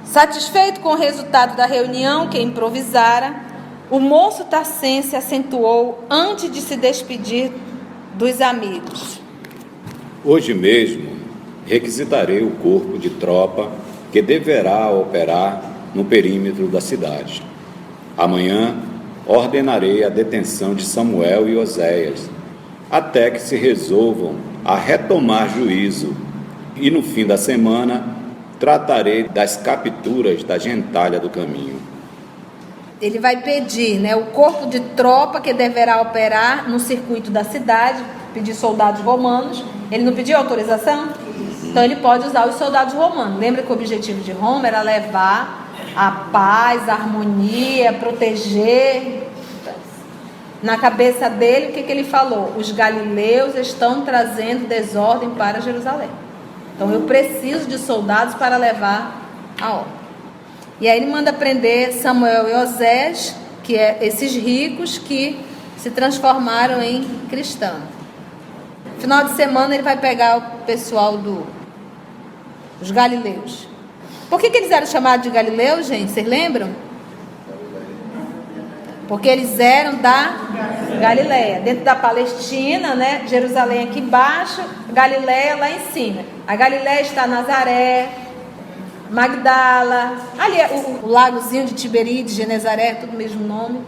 Satisfeito 0.04 0.80
com 0.80 0.90
o 0.90 0.94
resultado 0.94 1.56
da 1.56 1.64
reunião 1.64 2.28
que 2.28 2.38
improvisara, 2.38 3.34
o 3.90 3.98
moço 3.98 4.44
Tassense 4.44 5.16
acentuou 5.16 6.04
antes 6.10 6.52
de 6.52 6.60
se 6.60 6.76
despedir 6.76 7.50
dos 8.18 8.42
amigos. 8.42 9.18
Hoje 10.22 10.52
mesmo 10.52 11.08
requisitarei 11.64 12.42
o 12.42 12.50
corpo 12.50 12.98
de 12.98 13.08
tropa 13.08 13.72
que 14.12 14.20
deverá 14.20 14.90
operar 14.90 15.62
no 15.94 16.04
perímetro 16.04 16.68
da 16.68 16.82
cidade. 16.82 17.42
Amanhã 18.14 18.76
ordenarei 19.26 20.04
a 20.04 20.10
detenção 20.10 20.74
de 20.74 20.84
Samuel 20.84 21.48
e 21.48 21.56
Oséias, 21.56 22.28
até 22.90 23.30
que 23.30 23.40
se 23.40 23.56
resolvam 23.56 24.49
a 24.64 24.76
retomar 24.76 25.48
juízo, 25.48 26.16
e 26.76 26.90
no 26.90 27.02
fim 27.02 27.26
da 27.26 27.36
semana 27.36 28.04
tratarei 28.58 29.24
das 29.24 29.56
capturas 29.56 30.44
da 30.44 30.58
gentalha 30.58 31.18
do 31.18 31.30
caminho. 31.30 31.80
Ele 33.00 33.18
vai 33.18 33.40
pedir 33.40 33.98
né, 33.98 34.14
o 34.14 34.26
corpo 34.26 34.66
de 34.66 34.80
tropa 34.80 35.40
que 35.40 35.54
deverá 35.54 36.02
operar 36.02 36.68
no 36.68 36.78
circuito 36.78 37.30
da 37.30 37.42
cidade, 37.42 38.02
pedir 38.34 38.54
soldados 38.54 39.00
romanos. 39.00 39.64
Ele 39.90 40.04
não 40.04 40.12
pediu 40.12 40.36
autorização? 40.36 41.08
Então 41.64 41.82
ele 41.82 41.96
pode 41.96 42.26
usar 42.26 42.46
os 42.46 42.56
soldados 42.56 42.92
romanos. 42.92 43.38
Lembra 43.38 43.62
que 43.62 43.70
o 43.70 43.74
objetivo 43.74 44.20
de 44.20 44.32
Roma 44.32 44.66
era 44.66 44.82
levar 44.82 45.70
a 45.96 46.10
paz, 46.30 46.88
a 46.88 46.92
harmonia, 46.92 47.92
proteger. 47.94 49.28
Na 50.62 50.76
cabeça 50.76 51.28
dele, 51.30 51.68
o 51.68 51.72
que, 51.72 51.82
que 51.82 51.90
ele 51.90 52.04
falou? 52.04 52.54
Os 52.56 52.70
galileus 52.70 53.54
estão 53.54 54.02
trazendo 54.04 54.68
desordem 54.68 55.30
para 55.30 55.60
Jerusalém. 55.60 56.10
Então 56.74 56.90
eu 56.92 57.02
preciso 57.02 57.66
de 57.66 57.78
soldados 57.78 58.34
para 58.34 58.56
levar 58.56 59.22
a 59.60 59.72
ordem. 59.72 59.92
E 60.80 60.88
aí 60.88 60.98
ele 60.98 61.10
manda 61.10 61.32
prender 61.32 61.92
Samuel 61.92 62.48
e 62.48 62.54
Osés, 62.54 63.34
que 63.62 63.76
é 63.76 63.98
esses 64.02 64.34
ricos 64.34 64.98
que 64.98 65.38
se 65.78 65.90
transformaram 65.90 66.82
em 66.82 67.04
cristãos. 67.28 67.82
Final 68.98 69.24
de 69.24 69.32
semana 69.32 69.74
ele 69.74 69.82
vai 69.82 69.96
pegar 69.96 70.36
o 70.36 70.64
pessoal 70.64 71.16
do 71.16 71.46
os 72.80 72.90
galileus. 72.90 73.68
Por 74.28 74.40
que, 74.40 74.48
que 74.48 74.58
eles 74.58 74.70
eram 74.70 74.86
chamados 74.86 75.24
de 75.24 75.30
Galileus, 75.30 75.86
gente? 75.86 76.12
Vocês 76.12 76.26
lembram? 76.26 76.70
Porque 79.10 79.28
eles 79.28 79.58
eram 79.58 79.96
da 79.96 80.36
Galileia, 81.00 81.58
dentro 81.58 81.82
da 81.84 81.96
Palestina, 81.96 82.94
né? 82.94 83.24
Jerusalém 83.26 83.82
aqui 83.82 83.98
embaixo, 83.98 84.62
Galileia 84.92 85.56
lá 85.56 85.68
em 85.68 85.80
cima. 85.92 86.22
A 86.46 86.54
Galileia 86.54 87.00
está 87.00 87.26
Nazaré, 87.26 88.08
Magdala, 89.10 90.16
ali 90.38 90.60
é 90.60 90.68
o, 90.68 91.06
o 91.06 91.08
lagozinho 91.08 91.66
de 91.66 91.74
Tiberíades, 91.74 92.36
Genezaré, 92.36 92.94
tudo 92.94 93.14
o 93.14 93.16
mesmo 93.16 93.44
nome. 93.44 93.80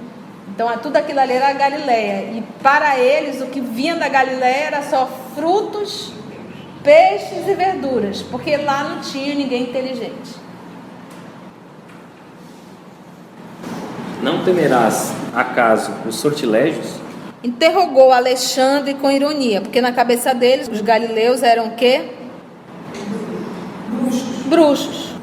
Então, 0.48 0.68
tudo 0.78 0.96
aquilo 0.96 1.20
ali 1.20 1.34
era 1.34 1.50
a 1.50 1.52
Galileia. 1.52 2.32
E 2.32 2.42
para 2.60 2.98
eles, 2.98 3.40
o 3.40 3.46
que 3.46 3.60
vinha 3.60 3.94
da 3.94 4.08
Galileia 4.08 4.64
era 4.64 4.82
só 4.82 5.08
frutos 5.36 6.12
peixes 6.82 7.46
e 7.46 7.54
verduras, 7.54 8.22
porque 8.22 8.56
lá 8.56 8.82
não 8.82 9.00
tinha 9.00 9.36
ninguém 9.36 9.62
inteligente. 9.62 10.41
Não 14.22 14.44
temerás, 14.44 15.12
acaso, 15.34 15.90
os 16.06 16.14
sortilégios? 16.14 17.00
Interrogou 17.42 18.12
Alexandre 18.12 18.94
com 18.94 19.10
ironia, 19.10 19.60
porque 19.60 19.80
na 19.80 19.90
cabeça 19.90 20.32
deles 20.32 20.68
os 20.68 20.80
galileus 20.80 21.42
eram 21.42 21.70
quê? 21.70 22.02
Bruxos. 24.46 25.16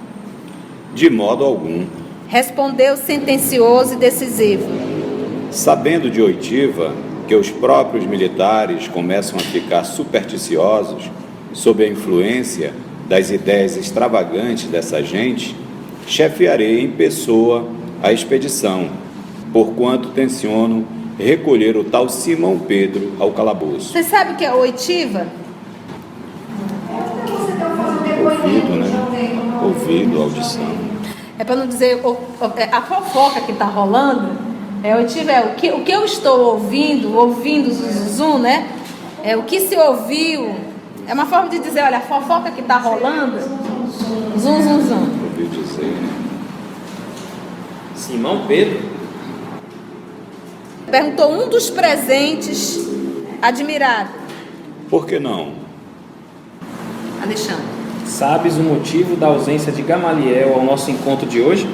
De 0.94 1.10
modo 1.10 1.46
algum. 1.46 1.86
Respondeu 2.28 2.98
sentencioso 2.98 3.94
e 3.94 3.96
decisivo. 3.96 4.68
Sabendo 5.50 6.12
de 6.12 6.22
oitiva 6.22 6.94
que 7.26 7.36
os 7.36 7.50
próprios 7.50 8.06
militares 8.06 8.90
começam 8.90 9.40
a 9.40 9.42
ficar 9.42 9.86
supersticiosos 9.86 11.10
sob 11.54 11.86
a 11.86 11.88
influência 11.88 12.74
das 13.08 13.32
ideias 13.32 13.78
extravagantes 13.78 14.66
dessa 14.66 15.02
gente, 15.02 15.56
chefiarei 16.06 16.82
em 16.82 16.92
pessoa 16.92 17.79
a 18.02 18.12
expedição, 18.12 18.90
porquanto 19.52 20.10
tenciono 20.10 20.88
recolher 21.18 21.76
o 21.76 21.84
tal 21.84 22.08
Simão 22.08 22.60
Pedro 22.60 23.14
ao 23.20 23.32
calabouço. 23.32 23.92
Você 23.92 24.04
sabe 24.04 24.34
o 24.34 24.36
que 24.36 24.46
é 24.46 24.54
oitiva? 24.54 25.28
Ouvido, 28.24 28.76
né? 28.76 29.62
Ouvido, 29.64 30.22
audição. 30.22 30.90
É 31.38 31.44
para 31.44 31.56
não 31.56 31.68
dizer 31.68 32.02
é, 32.58 32.64
a 32.72 32.82
fofoca 32.82 33.42
que 33.42 33.52
está 33.52 33.66
rolando. 33.66 34.50
É 34.82 34.96
oitiva 34.96 35.32
é 35.32 35.42
o 35.46 35.56
que, 35.56 35.72
o 35.72 35.84
que 35.84 35.92
eu 35.92 36.06
estou 36.06 36.54
ouvindo, 36.54 37.18
ouvindo 37.18 37.70
zum, 37.72 38.40
né? 38.40 38.70
É 39.24 39.36
o 39.36 39.44
que 39.44 39.60
se 39.60 39.76
ouviu 39.78 40.56
é 41.10 41.14
uma 41.14 41.26
forma 41.26 41.50
de 41.50 41.58
dizer, 41.58 41.82
olha, 41.82 41.98
a 41.98 42.02
fofoca 42.02 42.52
que 42.52 42.62
está 42.62 42.78
rolando, 42.78 43.40
zum, 44.38 44.62
zum, 44.62 44.88
zum. 44.88 45.19
Simão 48.10 48.48
Pedro? 48.48 48.80
Perguntou 50.90 51.32
um 51.32 51.48
dos 51.48 51.70
presentes, 51.70 52.90
admirado. 53.40 54.10
Por 54.90 55.06
que 55.06 55.20
não? 55.20 55.54
Alexandre. 57.22 57.66
Sabes 58.08 58.58
o 58.58 58.64
motivo 58.64 59.16
da 59.16 59.28
ausência 59.28 59.72
de 59.72 59.84
Gamaliel 59.84 60.56
ao 60.56 60.64
nosso 60.64 60.90
encontro 60.90 61.28
de 61.28 61.40
hoje? 61.40 61.70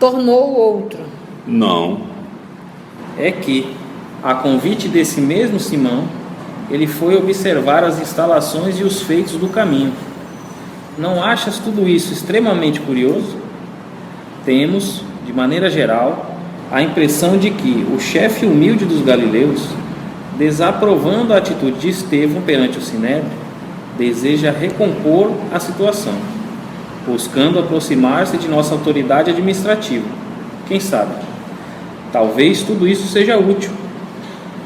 Tornou 0.00 0.50
o 0.50 0.58
outro. 0.58 0.98
Não. 1.46 2.00
É 3.16 3.30
que, 3.30 3.72
a 4.20 4.34
convite 4.34 4.88
desse 4.88 5.20
mesmo 5.20 5.60
Simão, 5.60 6.08
ele 6.72 6.88
foi 6.88 7.16
observar 7.16 7.84
as 7.84 8.00
instalações 8.00 8.80
e 8.80 8.82
os 8.82 9.00
feitos 9.00 9.34
do 9.34 9.46
caminho. 9.46 9.92
Não 10.98 11.22
achas 11.22 11.60
tudo 11.60 11.88
isso 11.88 12.12
extremamente 12.12 12.80
curioso? 12.80 13.36
Temos, 14.44 15.04
de 15.26 15.32
maneira 15.32 15.70
geral, 15.70 16.36
a 16.70 16.82
impressão 16.82 17.36
de 17.36 17.50
que 17.50 17.86
o 17.94 18.00
chefe 18.00 18.46
humilde 18.46 18.84
dos 18.84 19.02
galileus, 19.02 19.68
desaprovando 20.38 21.34
a 21.34 21.36
atitude 21.36 21.78
de 21.78 21.90
Estevão 21.90 22.42
perante 22.42 22.78
o 22.78 22.82
Sinédrio, 22.82 23.30
deseja 23.98 24.50
recompor 24.50 25.30
a 25.52 25.60
situação, 25.60 26.14
buscando 27.06 27.58
aproximar-se 27.58 28.38
de 28.38 28.48
nossa 28.48 28.74
autoridade 28.74 29.30
administrativa. 29.30 30.06
Quem 30.66 30.80
sabe? 30.80 31.12
Talvez 32.12 32.62
tudo 32.62 32.86
isso 32.86 33.06
seja 33.08 33.38
útil 33.38 33.70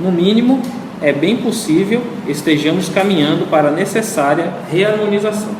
No 0.00 0.10
mínimo, 0.10 0.60
é 1.00 1.12
bem 1.12 1.36
possível 1.36 2.02
estejamos 2.26 2.88
caminhando 2.88 3.46
para 3.50 3.68
a 3.68 3.72
necessária 3.72 4.52
reharmonização. 4.70 5.54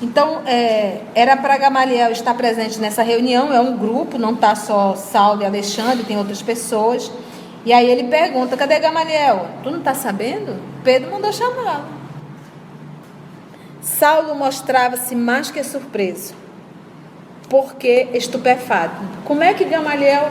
Então, 0.00 0.42
é, 0.44 1.00
era 1.14 1.36
para 1.36 1.56
Gamaliel 1.56 2.12
estar 2.12 2.34
presente 2.34 2.78
nessa 2.78 3.02
reunião, 3.02 3.50
é 3.52 3.60
um 3.60 3.78
grupo, 3.78 4.18
não 4.18 4.34
está 4.34 4.54
só 4.54 4.94
Saulo 4.94 5.42
e 5.42 5.46
Alexandre, 5.46 6.04
tem 6.04 6.18
outras 6.18 6.42
pessoas. 6.42 7.10
E 7.64 7.72
aí 7.72 7.90
ele 7.90 8.04
pergunta: 8.04 8.56
cadê 8.56 8.78
Gamaliel? 8.78 9.46
Tu 9.62 9.70
não 9.70 9.78
está 9.78 9.94
sabendo? 9.94 10.60
Pedro 10.84 11.10
mandou 11.10 11.32
chamá-lo. 11.32 11.96
Saulo 13.80 14.34
mostrava-se 14.34 15.14
mais 15.14 15.50
que 15.50 15.64
surpreso, 15.64 16.34
porque 17.48 18.08
estupefato. 18.12 19.00
Como 19.24 19.42
é 19.42 19.54
que 19.54 19.64
Gamaliel 19.64 20.30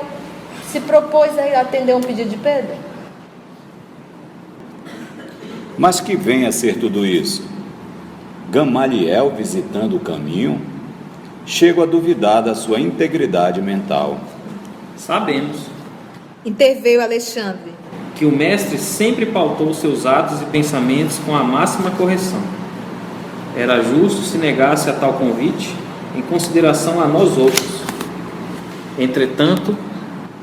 se 0.71 0.79
propôs 0.79 1.31
a 1.39 1.61
atender 1.61 1.95
um 1.95 2.01
pedido 2.01 2.29
de 2.29 2.37
Pedro? 2.37 2.75
Mas 5.77 5.99
que 5.99 6.15
vem 6.15 6.45
a 6.45 6.51
ser 6.51 6.79
tudo 6.79 7.05
isso? 7.05 7.54
Gamaliel 8.55 9.33
visitando 9.35 9.97
o 9.97 9.99
caminho? 9.99 10.61
Chego 11.45 11.83
a 11.83 11.85
duvidar 11.85 12.41
da 12.41 12.55
sua 12.55 12.79
integridade 12.79 13.61
mental. 13.61 14.17
Sabemos 14.95 15.57
Interveio 16.45 17.01
Alexandre. 17.01 17.73
que 18.15 18.23
o 18.23 18.31
mestre 18.31 18.77
sempre 18.77 19.25
pautou 19.25 19.73
seus 19.73 20.05
atos 20.05 20.41
e 20.41 20.45
pensamentos 20.45 21.19
com 21.25 21.35
a 21.35 21.43
máxima 21.43 21.91
correção. 21.91 22.39
Era 23.57 23.83
justo 23.83 24.21
se 24.21 24.37
negasse 24.37 24.89
a 24.89 24.93
tal 24.93 25.15
convite 25.15 25.75
em 26.15 26.21
consideração 26.21 27.01
a 27.01 27.07
nós 27.09 27.37
outros. 27.37 27.81
Entretanto, 28.97 29.77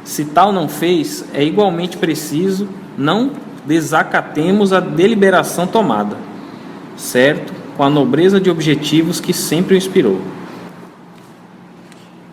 se 0.04 0.26
tal 0.26 0.52
não 0.52 0.68
fez, 0.68 1.24
é 1.32 1.42
igualmente 1.42 1.96
preciso 1.96 2.68
não 2.98 3.30
desacatemos 3.64 4.70
a 4.70 4.80
deliberação 4.80 5.66
tomada, 5.66 6.18
certo? 6.94 7.61
Com 7.82 7.86
a 7.86 7.90
nobreza 7.90 8.40
de 8.40 8.48
objetivos 8.48 9.18
que 9.18 9.32
sempre 9.32 9.74
o 9.74 9.76
inspirou. 9.76 10.20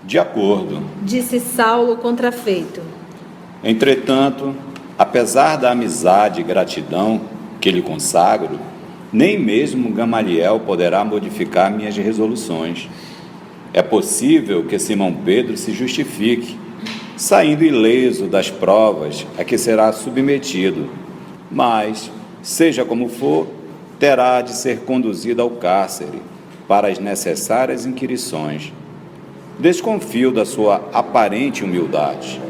De 0.04 0.20
acordo. 0.20 0.80
Disse 1.02 1.40
Saulo 1.40 1.98
contrafeito. 1.98 2.80
Entretanto, 3.64 4.54
apesar 4.96 5.56
da 5.56 5.72
amizade 5.72 6.40
e 6.40 6.44
gratidão 6.44 7.22
que 7.60 7.72
lhe 7.72 7.82
consagro, 7.82 8.60
nem 9.12 9.40
mesmo 9.40 9.90
Gamaliel 9.92 10.60
poderá 10.60 11.04
modificar 11.04 11.72
minhas 11.72 11.98
resoluções. 11.98 12.88
É 13.74 13.82
possível 13.82 14.66
que 14.66 14.78
Simão 14.78 15.12
Pedro 15.12 15.58
se 15.58 15.72
justifique, 15.72 16.60
saindo 17.18 17.64
ileso 17.64 18.28
das 18.28 18.52
provas 18.52 19.26
a 19.36 19.44
que 19.44 19.58
será 19.58 19.92
submetido, 19.94 20.88
mas, 21.50 22.12
seja 22.44 22.86
como 22.86 23.10
for, 23.10 23.48
terá 24.00 24.42
de 24.42 24.54
ser 24.54 24.80
conduzido 24.80 25.42
ao 25.42 25.50
cárcere 25.52 26.22
para 26.68 26.88
as 26.88 26.98
necessárias 26.98 27.86
inquirições. 27.86 28.74
Desconfio 29.60 30.32
da 30.32 30.46
sua 30.46 30.90
aparente 30.94 31.64
humildade. 31.64 32.42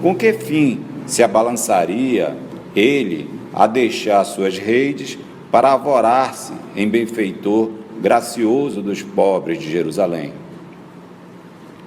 Com 0.00 0.14
que 0.14 0.32
fim 0.32 0.80
se 1.06 1.22
abalançaria 1.22 2.36
ele 2.74 3.28
a 3.52 3.66
deixar 3.66 4.24
suas 4.24 4.56
redes 4.56 5.18
para 5.50 5.72
avorar-se 5.72 6.52
em 6.76 6.88
benfeitor 6.88 7.70
gracioso 8.00 8.80
dos 8.80 9.02
pobres 9.02 9.58
de 9.58 9.70
Jerusalém? 9.70 10.32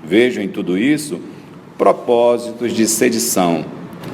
Vejo 0.04 0.42
em 0.42 0.48
tudo 0.48 0.78
isso 0.78 1.20
propósitos 1.78 2.74
de 2.74 2.86
sedição, 2.88 3.64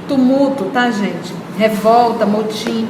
Tumulto, 0.08 0.66
tá, 0.66 0.92
gente? 0.92 1.34
Revolta, 1.58 2.26
motim. 2.26 2.88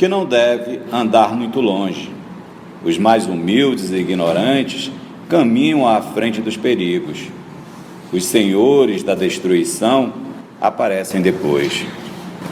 Que 0.00 0.08
não 0.08 0.24
deve 0.24 0.80
andar 0.90 1.36
muito 1.36 1.60
longe. 1.60 2.10
Os 2.82 2.96
mais 2.96 3.26
humildes 3.26 3.90
e 3.90 3.96
ignorantes 3.96 4.90
caminham 5.28 5.86
à 5.86 6.00
frente 6.00 6.40
dos 6.40 6.56
perigos. 6.56 7.26
Os 8.10 8.24
senhores 8.24 9.02
da 9.02 9.14
destruição 9.14 10.14
aparecem 10.58 11.20
depois. 11.20 11.84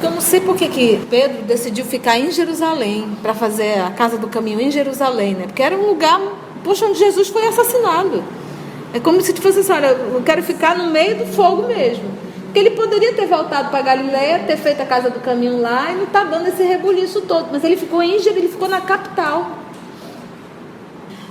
Eu 0.02 0.10
não 0.10 0.20
sei 0.20 0.40
por 0.40 0.56
que, 0.56 0.68
que 0.68 1.00
Pedro 1.08 1.42
decidiu 1.44 1.86
ficar 1.86 2.18
em 2.18 2.30
Jerusalém 2.30 3.16
para 3.22 3.32
fazer 3.32 3.80
a 3.80 3.92
casa 3.92 4.18
do 4.18 4.28
caminho 4.28 4.60
em 4.60 4.70
Jerusalém, 4.70 5.32
né? 5.32 5.44
Porque 5.46 5.62
era 5.62 5.74
um 5.74 5.86
lugar, 5.86 6.20
poxa, 6.62 6.84
onde 6.84 6.98
Jesus 6.98 7.28
foi 7.28 7.46
assassinado. 7.46 8.22
É 8.92 9.00
como 9.00 9.22
se 9.22 9.32
fosse 9.32 9.60
assim, 9.60 9.72
olha, 9.72 9.86
eu 9.86 10.20
quero 10.22 10.42
ficar 10.42 10.76
no 10.76 10.92
meio 10.92 11.16
do 11.16 11.24
fogo 11.24 11.66
mesmo. 11.66 12.10
Porque 12.58 12.70
ele 12.70 12.76
poderia 12.76 13.12
ter 13.12 13.26
voltado 13.26 13.70
para 13.70 13.82
Galiléia, 13.82 14.40
ter 14.40 14.56
feito 14.56 14.82
a 14.82 14.84
casa 14.84 15.08
do 15.08 15.20
caminho 15.20 15.60
lá 15.60 15.92
e 15.92 15.94
não 15.94 16.06
tá 16.06 16.24
dando 16.24 16.48
esse 16.48 16.64
rebuliço 16.64 17.20
todo. 17.20 17.50
Mas 17.52 17.62
ele 17.62 17.76
ficou 17.76 18.02
em 18.02 18.18
Jerusalém, 18.18 18.38
ele 18.38 18.48
ficou 18.48 18.68
na 18.68 18.80
capital. 18.80 19.58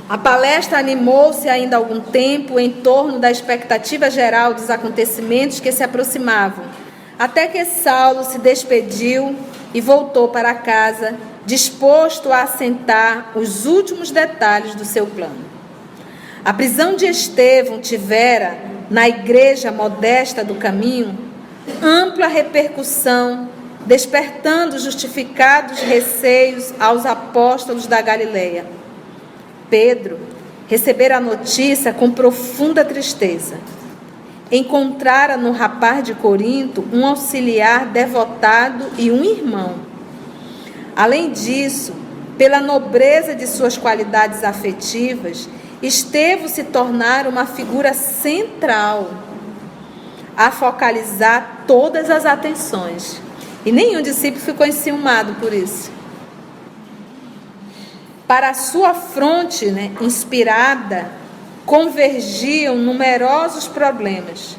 A 0.07 0.17
palestra 0.17 0.79
animou-se 0.79 1.49
ainda 1.49 1.75
algum 1.75 1.99
tempo 1.99 2.57
em 2.57 2.71
torno 2.71 3.19
da 3.19 3.29
expectativa 3.29 4.09
geral 4.09 4.53
dos 4.53 4.69
acontecimentos 4.69 5.59
que 5.59 5.69
se 5.69 5.83
aproximavam, 5.83 6.63
até 7.19 7.45
que 7.47 7.65
Saulo 7.65 8.23
se 8.23 8.39
despediu 8.39 9.35
e 9.73 9.81
voltou 9.81 10.29
para 10.29 10.53
casa, 10.53 11.15
disposto 11.45 12.31
a 12.31 12.43
assentar 12.43 13.33
os 13.35 13.65
últimos 13.65 14.11
detalhes 14.11 14.75
do 14.75 14.85
seu 14.85 15.05
plano. 15.05 15.45
A 16.45 16.53
prisão 16.53 16.95
de 16.95 17.05
Estevão 17.05 17.81
tivera, 17.81 18.76
na 18.89 19.07
igreja 19.07 19.71
modesta 19.71 20.43
do 20.43 20.55
caminho, 20.55 21.17
ampla 21.81 22.27
repercussão, 22.27 23.49
despertando 23.85 24.79
justificados 24.79 25.79
receios 25.79 26.73
aos 26.79 27.05
apóstolos 27.05 27.87
da 27.87 28.01
Galileia. 28.01 28.65
Pedro 29.69 30.19
recebera 30.67 31.17
a 31.17 31.21
notícia 31.21 31.93
com 31.93 32.11
profunda 32.11 32.83
tristeza. 32.83 33.57
Encontrara 34.51 35.35
no 35.35 35.51
rapaz 35.51 36.03
de 36.03 36.13
Corinto 36.13 36.85
um 36.93 37.05
auxiliar 37.05 37.87
devotado 37.87 38.85
e 38.97 39.11
um 39.11 39.23
irmão. 39.23 39.75
Além 40.95 41.31
disso, 41.31 41.93
pela 42.37 42.61
nobreza 42.61 43.35
de 43.35 43.47
suas 43.47 43.77
qualidades 43.77 44.43
afetivas, 44.43 45.49
Estevão 45.81 46.47
se 46.47 46.63
tornara 46.63 47.29
uma 47.29 47.45
figura 47.45 47.93
central 47.93 49.09
a 50.35 50.51
focalizar 50.51 51.63
todas 51.67 52.09
as 52.09 52.25
atenções. 52.25 53.21
E 53.65 53.71
nenhum 53.71 54.01
discípulo 54.01 54.43
ficou 54.43 54.65
enciumado 54.65 55.35
por 55.35 55.53
isso. 55.53 55.91
Para 58.27 58.49
a 58.49 58.53
sua 58.53 58.93
fronte 58.93 59.71
né, 59.71 59.91
inspirada, 60.01 61.09
convergiam 61.65 62.75
numerosos 62.75 63.67
problemas, 63.67 64.57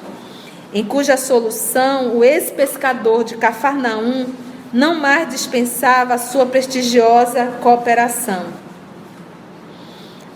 em 0.73 0.85
cuja 0.85 1.17
solução 1.17 2.17
o 2.17 2.25
ex-pescador 2.25 3.25
de 3.25 3.37
Cafarnaum 3.37 4.27
não 4.73 4.95
mais 4.97 5.29
dispensava 5.29 6.15
a 6.15 6.19
sua 6.19 6.47
prestigiosa 6.47 7.47
cooperação. 7.63 8.68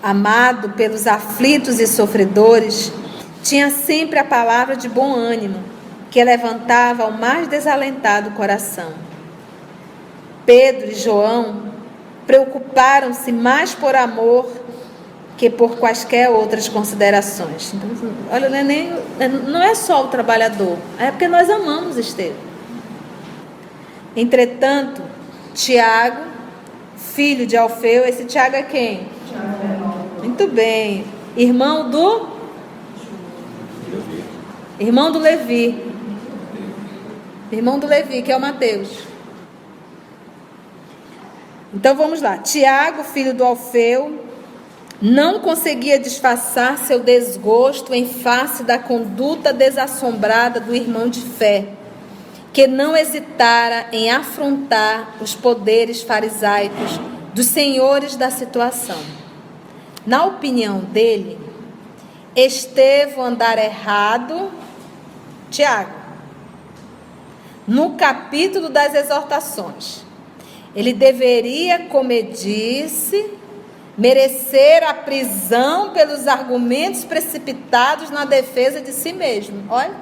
Amado 0.03 0.71
pelos 0.71 1.07
aflitos 1.07 1.79
e 1.79 1.87
sofredores, 1.87 2.93
tinha 3.43 3.71
sempre 3.71 4.19
a 4.19 4.25
palavra 4.25 4.77
de 4.77 4.89
bom 4.89 5.15
ânimo, 5.15 5.63
que 6.11 6.23
levantava 6.23 7.07
o 7.07 7.13
mais 7.13 7.47
desalentado 7.49 8.33
coração. 8.33 8.91
Pedro 10.45 10.91
e 10.91 10.95
João 10.95 11.63
preocuparam-se 12.27 13.33
mais 13.33 13.75
por 13.75 13.95
amor 13.95 14.51
que 15.37 15.51
por 15.51 15.77
quaisquer 15.77 16.31
outras 16.31 16.69
considerações. 16.69 17.73
Então, 17.75 17.91
olha, 18.31 18.49
não 18.49 18.59
é, 18.59 18.63
nem, 18.63 18.93
não 19.47 19.63
é 19.63 19.75
só 19.75 20.05
o 20.05 20.09
trabalhador, 20.09 20.77
é 20.99 21.11
porque 21.11 21.27
nós 21.27 21.51
amamos 21.51 21.97
Estevão. 21.97 22.37
Entretanto, 24.15 25.03
Tiago, 25.55 26.23
filho 26.97 27.47
de 27.47 27.57
Alfeu, 27.57 28.05
esse 28.05 28.25
Tiago 28.25 28.57
é 28.57 28.63
quem? 28.63 29.09
Muito 30.33 30.49
bem. 30.49 31.05
Irmão 31.37 31.91
do? 31.91 32.27
Irmão 34.81 35.13
do 35.13 35.19
Levi. 35.19 35.93
Irmão 37.53 37.79
do 37.79 37.87
Levi, 37.87 38.23
que 38.23 38.33
é 38.33 38.37
o 38.39 38.41
Mateus. 38.41 38.89
Então 41.75 41.95
vamos 41.95 42.23
lá. 42.23 42.39
Tiago, 42.39 43.05
filho 43.05 43.35
do 43.35 43.45
Alfeu, 43.45 44.25
não 45.03 45.41
conseguia 45.41 45.99
disfarçar 45.99 46.79
seu 46.79 47.01
desgosto 47.01 47.93
em 47.93 48.09
face 48.09 48.63
da 48.63 48.79
conduta 48.79 49.53
desassombrada 49.53 50.61
do 50.61 50.75
irmão 50.75 51.11
de 51.11 51.21
fé, 51.21 51.67
que 52.55 52.67
não 52.67 52.97
hesitara 52.97 53.89
em 53.93 54.11
afrontar 54.11 55.15
os 55.21 55.35
poderes 55.35 56.01
farisaicos 56.01 56.99
dos 57.35 57.49
senhores 57.49 58.17
da 58.17 58.31
situação. 58.31 59.22
Na 60.07 60.25
opinião 60.25 60.81
dele, 60.81 61.39
Estevão 62.35 63.25
andar 63.25 63.59
errado, 63.59 64.51
Tiago, 65.51 65.93
no 67.67 67.91
capítulo 67.91 68.69
das 68.69 68.95
exortações. 68.95 70.03
Ele 70.75 70.93
deveria, 70.93 71.87
comedir-se, 71.87 73.31
merecer 73.97 74.83
a 74.83 74.95
prisão 74.95 75.91
pelos 75.91 76.27
argumentos 76.27 77.05
precipitados 77.05 78.11
na 78.11 78.25
defesa 78.25 78.81
de 78.81 78.91
si 78.93 79.13
mesmo. 79.13 79.65
Olha. 79.69 79.95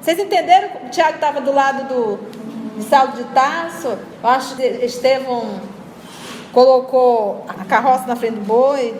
Vocês 0.00 0.18
entenderam? 0.18 0.68
O 0.84 0.88
Tiago 0.90 1.14
estava 1.14 1.40
do 1.40 1.52
lado 1.52 1.86
do 1.86 2.82
Saulo 2.82 3.12
de 3.12 3.24
Tarso. 3.32 3.96
Eu 4.22 4.28
acho 4.28 4.56
que 4.56 4.62
Estevão 4.62 5.60
colocou 6.52 7.44
a 7.48 7.64
carroça 7.64 8.06
na 8.06 8.14
frente 8.14 8.34
do 8.34 8.44
boi. 8.44 8.94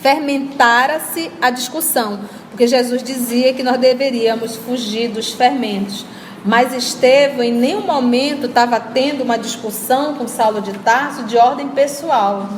Fermentara-se 0.00 1.30
a 1.40 1.50
discussão, 1.50 2.20
porque 2.50 2.66
Jesus 2.66 3.02
dizia 3.02 3.54
que 3.54 3.62
nós 3.62 3.78
deveríamos 3.78 4.56
fugir 4.56 5.08
dos 5.08 5.32
fermentos. 5.32 6.04
Mas 6.44 6.74
Estevão 6.74 7.42
em 7.42 7.52
nenhum 7.52 7.82
momento 7.82 8.46
estava 8.46 8.80
tendo 8.80 9.22
uma 9.22 9.38
discussão 9.38 10.14
com 10.14 10.26
Saulo 10.26 10.60
de 10.60 10.72
Tarso 10.72 11.22
de 11.22 11.36
ordem 11.36 11.68
pessoal. 11.68 12.48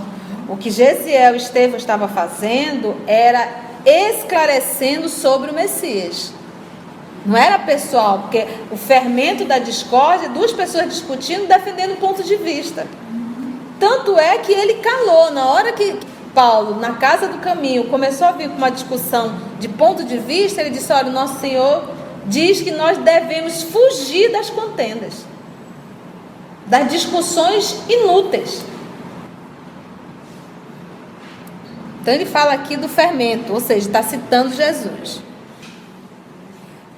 O 0.48 0.56
que 0.56 0.70
Gesiel 0.70 1.36
Estevão 1.36 1.76
estava 1.76 2.08
fazendo 2.08 2.96
era 3.06 3.46
esclarecendo 3.84 5.08
sobre 5.10 5.50
o 5.50 5.54
Messias. 5.54 6.32
Não 7.24 7.36
era 7.36 7.58
pessoal, 7.58 8.20
porque 8.20 8.46
o 8.70 8.76
fermento 8.76 9.44
da 9.44 9.58
discórdia, 9.58 10.28
duas 10.28 10.52
pessoas 10.52 10.88
discutindo, 10.88 11.48
defendendo 11.48 11.92
um 11.92 11.96
ponto 11.96 12.22
de 12.22 12.36
vista. 12.36 12.86
Tanto 13.80 14.18
é 14.18 14.38
que 14.38 14.52
ele 14.52 14.74
calou. 14.74 15.30
Na 15.30 15.46
hora 15.46 15.72
que 15.72 15.98
Paulo, 16.34 16.78
na 16.78 16.94
casa 16.94 17.28
do 17.28 17.38
caminho, 17.38 17.84
começou 17.84 18.26
a 18.26 18.32
vir 18.32 18.48
com 18.50 18.56
uma 18.56 18.70
discussão 18.70 19.36
de 19.58 19.68
ponto 19.68 20.04
de 20.04 20.18
vista, 20.18 20.60
ele 20.60 20.70
disse: 20.70 20.92
Olha, 20.92 21.08
o 21.08 21.12
nosso 21.12 21.40
Senhor 21.40 21.88
diz 22.26 22.60
que 22.60 22.70
nós 22.70 22.98
devemos 22.98 23.62
fugir 23.62 24.30
das 24.30 24.50
contendas, 24.50 25.24
das 26.66 26.90
discussões 26.90 27.80
inúteis. 27.88 28.62
Então 32.02 32.12
ele 32.12 32.26
fala 32.26 32.52
aqui 32.52 32.76
do 32.76 32.88
fermento, 32.88 33.52
ou 33.54 33.60
seja, 33.60 33.86
está 33.86 34.02
citando 34.02 34.54
Jesus. 34.54 35.22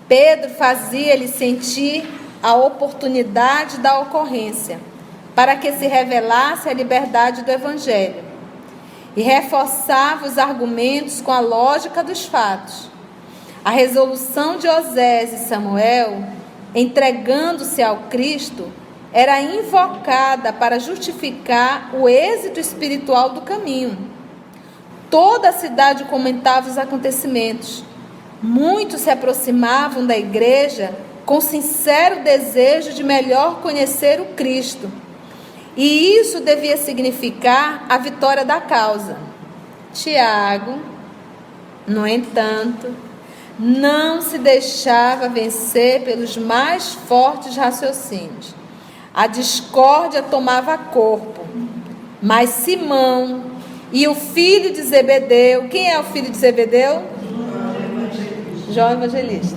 Pedro 0.08 0.50
fazia-lhe 0.50 1.26
sentir 1.26 2.08
a 2.40 2.54
oportunidade 2.54 3.78
da 3.78 3.98
ocorrência, 3.98 4.78
para 5.34 5.56
que 5.56 5.72
se 5.72 5.86
revelasse 5.86 6.68
a 6.68 6.72
liberdade 6.72 7.42
do 7.42 7.50
Evangelho, 7.50 8.24
e 9.16 9.22
reforçava 9.22 10.26
os 10.26 10.38
argumentos 10.38 11.20
com 11.20 11.32
a 11.32 11.40
lógica 11.40 12.04
dos 12.04 12.24
fatos. 12.24 12.88
A 13.64 13.70
resolução 13.70 14.58
de 14.58 14.68
Osés 14.68 15.32
e 15.32 15.48
Samuel, 15.48 16.22
entregando-se 16.72 17.82
ao 17.82 17.96
Cristo, 18.08 18.70
era 19.12 19.40
invocada 19.40 20.52
para 20.52 20.78
justificar 20.78 21.90
o 21.94 22.08
êxito 22.08 22.60
espiritual 22.60 23.30
do 23.30 23.40
caminho. 23.40 23.98
Toda 25.10 25.48
a 25.48 25.52
cidade 25.52 26.04
comentava 26.04 26.68
os 26.68 26.78
acontecimentos 26.78 27.82
Muitos 28.42 29.00
se 29.02 29.10
aproximavam 29.10 30.06
da 30.06 30.16
igreja 30.16 30.94
com 31.24 31.40
sincero 31.40 32.22
desejo 32.22 32.92
de 32.92 33.02
melhor 33.02 33.60
conhecer 33.60 34.20
o 34.20 34.26
Cristo. 34.26 34.90
E 35.76 36.16
isso 36.18 36.40
devia 36.40 36.76
significar 36.76 37.84
a 37.88 37.98
vitória 37.98 38.44
da 38.44 38.60
causa. 38.60 39.16
Tiago, 39.92 40.78
no 41.86 42.06
entanto, 42.06 42.94
não 43.58 44.20
se 44.20 44.38
deixava 44.38 45.28
vencer 45.28 46.02
pelos 46.02 46.36
mais 46.36 46.92
fortes 46.92 47.56
raciocínios. 47.56 48.54
A 49.14 49.26
discórdia 49.26 50.22
tomava 50.22 50.76
corpo, 50.76 51.46
mas 52.22 52.50
Simão 52.50 53.44
e 53.92 54.06
o 54.06 54.14
filho 54.14 54.72
de 54.72 54.82
Zebedeu, 54.82 55.68
quem 55.68 55.90
é 55.90 55.98
o 55.98 56.04
filho 56.04 56.30
de 56.30 56.36
Zebedeu? 56.36 57.15
João 58.70 58.92
Evangelista. 58.92 59.56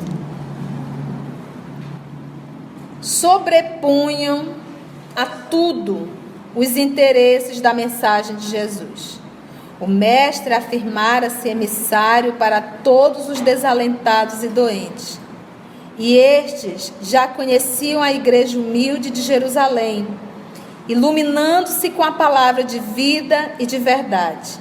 Sobrepunham 3.02 4.56
a 5.16 5.26
tudo 5.26 6.08
os 6.56 6.78
interesses 6.78 7.60
da 7.62 7.74
mensagem 7.74 8.36
de 8.36 8.48
Jesus. 8.48 9.20
O 9.80 9.88
Mestre 9.88 10.54
afirmara-se 10.54 11.48
emissário 11.48 12.34
para 12.34 12.62
todos 12.62 13.30
os 13.30 13.40
desalentados 13.40 14.44
e 14.44 14.50
doentes. 14.50 15.20
E 15.98 16.16
estes 16.18 16.94
já 17.02 17.28
conheciam 17.28 18.02
a 18.02 18.12
igreja 18.12 18.58
humilde 18.58 19.10
de 19.10 19.22
Jerusalém, 19.22 20.08
iluminando-se 20.88 21.90
com 21.90 22.04
a 22.04 22.12
palavra 22.12 22.64
de 22.64 22.80
vida 22.80 23.54
e 23.60 23.66
de 23.66 23.78
verdade. 23.78 24.52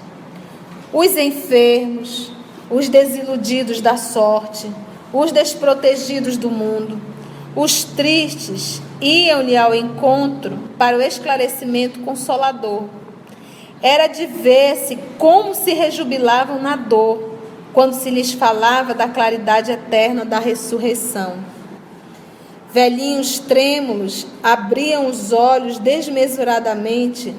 Os 0.93 1.17
enfermos, 1.17 2.33
os 2.71 2.89
desiludidos 2.89 3.81
da 3.81 3.97
sorte, 3.97 4.71
os 5.13 5.33
desprotegidos 5.33 6.37
do 6.37 6.51
mundo, 6.51 7.01
os 7.57 7.85
tristes 7.85 8.81
iam-lhe 9.01 9.57
ao 9.57 9.75
encontro 9.75 10.59
para 10.77 10.97
o 10.97 11.03
esclarecimento 11.03 12.01
consolador. 12.01 12.85
Era 13.83 14.07
de 14.07 14.27
ver-se 14.27 14.99
como 15.19 15.55
se 15.55 15.73
rejubilavam 15.73 16.61
na 16.61 16.77
dor, 16.77 17.37
quando 17.73 17.95
se 17.95 18.11
lhes 18.11 18.33
falava 18.33 18.93
da 18.93 19.09
claridade 19.09 19.71
eterna 19.71 20.25
da 20.25 20.39
ressurreição. 20.39 21.37
Velhinhos 22.73 23.39
trêmulos 23.39 24.27
abriam 24.43 25.07
os 25.07 25.33
olhos 25.33 25.79
desmesuradamente 25.79 27.35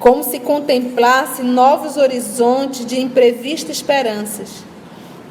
como 0.00 0.24
se 0.24 0.40
contemplasse 0.40 1.42
novos 1.42 1.98
horizontes 1.98 2.86
de 2.86 2.98
imprevistas 2.98 3.76
esperanças. 3.76 4.64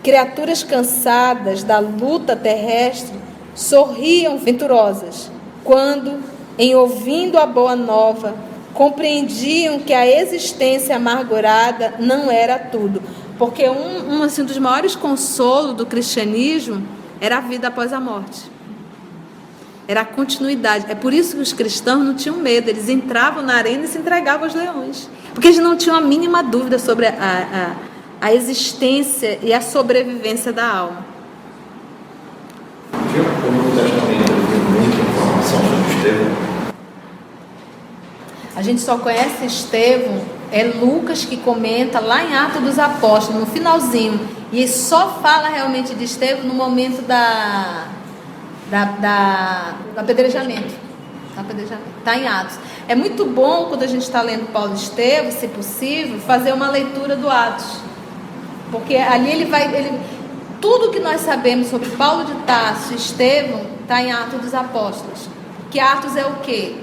Criaturas 0.03 0.63
cansadas 0.63 1.63
da 1.63 1.79
luta 1.79 2.35
terrestre 2.35 3.17
sorriam 3.55 4.37
venturosas, 4.37 5.31
quando, 5.63 6.23
em 6.57 6.75
ouvindo 6.75 7.39
a 7.39 7.47
boa 7.47 7.75
nova, 7.75 8.35
compreendiam 8.73 9.79
que 9.79 9.93
a 9.93 10.07
existência 10.07 10.95
amargurada 10.95 11.95
não 11.99 12.31
era 12.31 12.59
tudo. 12.59 13.01
Porque 13.39 13.67
um, 13.67 14.19
um 14.19 14.23
assim, 14.23 14.43
dos 14.43 14.57
maiores 14.59 14.95
consolos 14.95 15.73
do 15.73 15.85
cristianismo 15.85 16.87
era 17.19 17.39
a 17.39 17.41
vida 17.41 17.69
após 17.69 17.91
a 17.91 17.99
morte. 17.99 18.58
Era 19.89 20.01
a 20.01 20.05
continuidade. 20.05 20.85
É 20.87 20.93
por 20.93 21.11
isso 21.11 21.35
que 21.35 21.41
os 21.41 21.51
cristãos 21.51 22.05
não 22.05 22.13
tinham 22.13 22.37
medo. 22.37 22.69
Eles 22.69 22.89
entravam 22.89 23.41
na 23.41 23.55
arena 23.55 23.85
e 23.85 23.87
se 23.87 23.97
entregavam 23.97 24.43
aos 24.43 24.53
leões. 24.53 25.09
Porque 25.33 25.47
eles 25.47 25.57
não 25.57 25.75
tinham 25.75 25.97
a 25.97 26.01
mínima 26.01 26.43
dúvida 26.43 26.77
sobre 26.77 27.07
a, 27.07 27.11
a, 28.21 28.27
a 28.27 28.31
existência 28.31 29.39
e 29.41 29.51
a 29.51 29.59
sobrevivência 29.61 30.53
da 30.53 30.71
alma. 30.71 31.03
O 32.93 33.51
Novo 33.51 33.71
Testamento 33.75 34.31
tem 34.51 34.59
muita 34.59 35.01
informação 35.09 35.59
sobre 35.59 35.97
Estevão. 35.97 36.37
A 38.55 38.61
gente 38.61 38.81
só 38.81 38.95
conhece 38.99 39.43
Estevão, 39.43 40.21
é 40.51 40.65
Lucas 40.65 41.25
que 41.25 41.37
comenta 41.37 41.99
lá 41.99 42.23
em 42.23 42.35
Atos 42.35 42.61
dos 42.61 42.77
Apóstolos, 42.77 43.39
no 43.39 43.47
finalzinho. 43.47 44.19
E 44.53 44.67
só 44.67 45.19
fala 45.19 45.47
realmente 45.47 45.95
de 45.95 46.03
Estevão 46.03 46.43
no 46.43 46.53
momento 46.53 47.01
da, 47.01 47.87
da, 48.69 48.85
da, 48.85 49.73
do 49.93 49.99
apedrejamento. 49.99 50.89
Está 51.99 52.17
em 52.17 52.27
Atos. 52.27 52.57
É 52.87 52.95
muito 52.95 53.25
bom 53.25 53.65
quando 53.65 53.83
a 53.83 53.87
gente 53.87 54.01
está 54.01 54.21
lendo 54.21 54.51
Paulo 54.51 54.73
Estevam, 54.73 55.31
se 55.31 55.47
possível, 55.47 56.19
fazer 56.19 56.53
uma 56.53 56.69
leitura 56.69 57.15
do 57.15 57.29
Atos. 57.29 57.79
Porque 58.71 58.95
ali 58.95 59.31
ele 59.31 59.45
vai. 59.45 59.73
Ele, 59.73 59.99
tudo 60.59 60.91
que 60.91 60.99
nós 60.99 61.21
sabemos 61.21 61.67
sobre 61.67 61.89
Paulo 61.91 62.25
de 62.25 62.33
Tarso 62.43 62.93
e 62.93 62.97
Estevão 62.97 63.61
está 63.81 64.01
em 64.01 64.11
Atos 64.11 64.41
dos 64.41 64.53
Apóstolos. 64.53 65.29
Que 65.71 65.79
Atos 65.79 66.15
é 66.17 66.25
o 66.25 66.35
quê? 66.37 66.75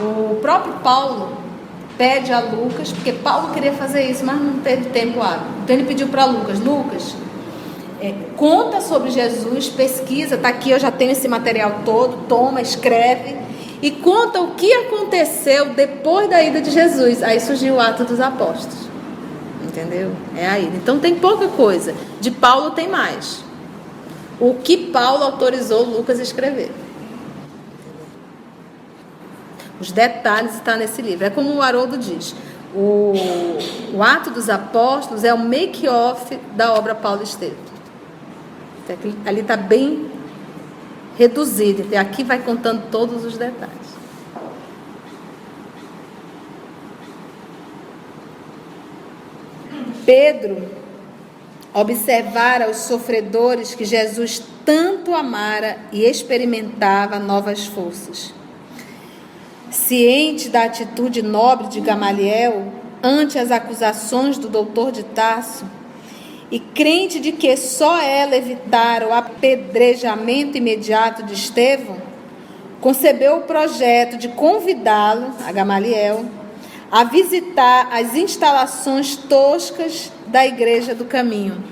O 0.00 0.38
próprio 0.40 0.74
Paulo 0.74 1.38
pede 1.96 2.32
a 2.32 2.40
Lucas, 2.40 2.92
porque 2.92 3.12
Paulo 3.12 3.52
queria 3.52 3.72
fazer 3.72 4.10
isso, 4.10 4.24
mas 4.24 4.40
não 4.40 4.54
teve 4.58 4.90
tempo 4.90 5.22
hábil. 5.22 5.46
Então 5.62 5.76
ele 5.76 5.84
pediu 5.84 6.08
para 6.08 6.24
Lucas: 6.26 6.60
Lucas, 6.60 7.16
é, 8.04 8.14
conta 8.36 8.82
sobre 8.82 9.10
Jesus, 9.10 9.70
pesquisa, 9.70 10.36
tá 10.36 10.48
aqui, 10.48 10.70
eu 10.70 10.78
já 10.78 10.90
tenho 10.90 11.12
esse 11.12 11.26
material 11.26 11.80
todo, 11.86 12.28
toma, 12.28 12.60
escreve 12.60 13.34
e 13.80 13.90
conta 13.90 14.42
o 14.42 14.50
que 14.56 14.70
aconteceu 14.74 15.70
depois 15.70 16.28
da 16.28 16.42
ida 16.42 16.60
de 16.60 16.70
Jesus. 16.70 17.22
Aí 17.22 17.40
surgiu 17.40 17.76
o 17.76 17.80
ato 17.80 18.04
dos 18.04 18.20
apóstolos. 18.20 18.90
Entendeu? 19.62 20.12
É 20.36 20.46
aí. 20.46 20.70
Então 20.76 20.98
tem 20.98 21.14
pouca 21.14 21.48
coisa. 21.48 21.94
De 22.20 22.30
Paulo 22.30 22.72
tem 22.72 22.88
mais. 22.88 23.42
O 24.38 24.52
que 24.52 24.76
Paulo 24.88 25.24
autorizou 25.24 25.82
Lucas 25.86 26.20
a 26.20 26.22
escrever. 26.22 26.70
Os 29.80 29.90
detalhes 29.90 30.56
estão 30.56 30.76
nesse 30.76 31.00
livro. 31.00 31.24
É 31.24 31.30
como 31.30 31.54
o 31.54 31.62
Haroldo 31.62 31.96
diz. 31.96 32.34
O, 32.74 33.14
o 33.94 34.02
ato 34.02 34.30
dos 34.30 34.50
apóstolos 34.50 35.24
é 35.24 35.32
o 35.32 35.38
make-off 35.38 36.38
da 36.54 36.74
obra 36.74 36.94
Paulo 36.94 37.22
Estevam. 37.22 37.73
Ali 39.24 39.40
está 39.40 39.56
bem 39.56 40.10
reduzido. 41.16 41.86
E 41.90 41.96
aqui 41.96 42.22
vai 42.22 42.40
contando 42.40 42.90
todos 42.90 43.24
os 43.24 43.36
detalhes. 43.36 43.94
Pedro 50.04 50.68
observara 51.72 52.70
os 52.70 52.76
sofredores 52.78 53.74
que 53.74 53.84
Jesus 53.84 54.42
tanto 54.64 55.14
amara 55.14 55.78
e 55.92 56.04
experimentava 56.04 57.18
novas 57.18 57.66
forças. 57.66 58.32
Ciente 59.70 60.48
da 60.48 60.64
atitude 60.64 61.20
nobre 61.20 61.68
de 61.68 61.80
Gamaliel 61.80 62.72
ante 63.02 63.38
as 63.38 63.50
acusações 63.50 64.38
do 64.38 64.48
doutor 64.48 64.92
de 64.92 65.02
Tarso, 65.02 65.64
e 66.50 66.58
crente 66.58 67.20
de 67.20 67.30
que 67.32 67.56
só 67.56 67.98
ela 68.00 68.36
evitara 68.36 69.08
o 69.08 69.12
apedrejamento 69.12 70.58
imediato 70.58 71.22
de 71.22 71.34
Estevão, 71.34 71.96
concebeu 72.80 73.36
o 73.38 73.42
projeto 73.42 74.18
de 74.18 74.28
convidá-lo, 74.28 75.32
a 75.46 75.52
Gamaliel, 75.52 76.24
a 76.90 77.04
visitar 77.04 77.88
as 77.92 78.14
instalações 78.14 79.16
toscas 79.16 80.12
da 80.26 80.46
Igreja 80.46 80.94
do 80.94 81.06
Caminho, 81.06 81.64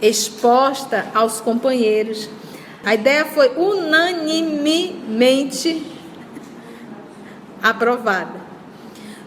exposta 0.00 1.06
aos 1.14 1.40
companheiros. 1.40 2.28
A 2.84 2.94
ideia 2.94 3.24
foi 3.24 3.50
unanimemente 3.56 5.86
aprovada. 7.62 8.42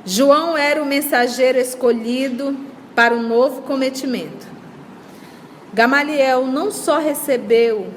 João 0.05 0.57
era 0.57 0.83
o 0.83 0.85
mensageiro 0.85 1.57
escolhido 1.57 2.57
para 2.93 3.15
o 3.15 3.23
novo 3.23 3.61
cometimento. 3.61 4.54
Gamaliel 5.75 6.47
não 6.47 6.71
só 6.71 6.99
recebeu 6.99 7.87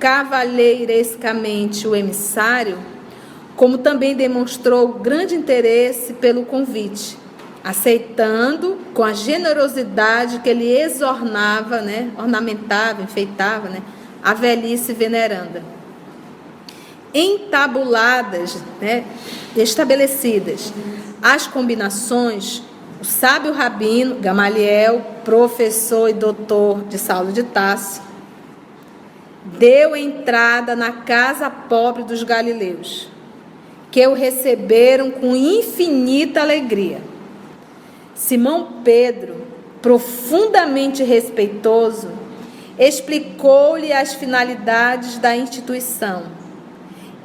cavalheirescamente 0.00 1.86
o 1.86 1.94
emissário, 1.94 2.78
como 3.54 3.76
também 3.76 4.16
demonstrou 4.16 4.88
grande 4.88 5.34
interesse 5.34 6.14
pelo 6.14 6.46
convite, 6.46 7.18
aceitando 7.62 8.78
com 8.94 9.04
a 9.04 9.12
generosidade 9.12 10.38
que 10.38 10.48
ele 10.48 10.66
exornava, 10.66 11.82
né, 11.82 12.10
ornamentava, 12.16 13.02
enfeitava, 13.02 13.68
né, 13.68 13.82
a 14.24 14.32
velhice 14.32 14.94
veneranda. 14.94 15.62
Entabuladas, 17.12 18.56
né, 18.80 19.04
estabelecidas 19.54 20.72
as 21.20 21.46
combinações, 21.46 22.62
o 22.98 23.04
sábio 23.04 23.52
rabino 23.52 24.14
Gamaliel, 24.14 25.15
professor 25.26 26.08
e 26.08 26.12
doutor 26.12 26.84
de 26.84 26.96
Saulo 26.96 27.32
de 27.32 27.42
Tarso, 27.42 28.00
deu 29.58 29.96
entrada 29.96 30.76
na 30.76 30.92
casa 30.92 31.50
pobre 31.50 32.04
dos 32.04 32.22
galileus 32.22 33.08
que 33.90 34.06
o 34.06 34.14
receberam 34.14 35.10
com 35.10 35.34
infinita 35.34 36.42
alegria. 36.42 37.00
Simão 38.14 38.82
Pedro, 38.84 39.48
profundamente 39.82 41.02
respeitoso, 41.02 42.08
explicou-lhe 42.78 43.92
as 43.92 44.14
finalidades 44.14 45.18
da 45.18 45.36
instituição, 45.36 46.22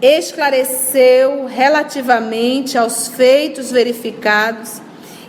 esclareceu 0.01 1.45
relativamente 1.45 2.79
aos 2.79 3.09
feitos 3.09 3.69
verificados 3.69 4.81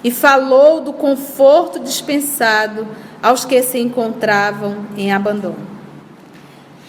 e 0.02 0.10
falou 0.10 0.80
do 0.80 0.92
conforto 0.92 1.78
dispensado 1.78 2.86
aos 3.22 3.44
que 3.44 3.62
se 3.62 3.78
encontravam 3.78 4.86
em 4.96 5.12
abandono. 5.12 5.66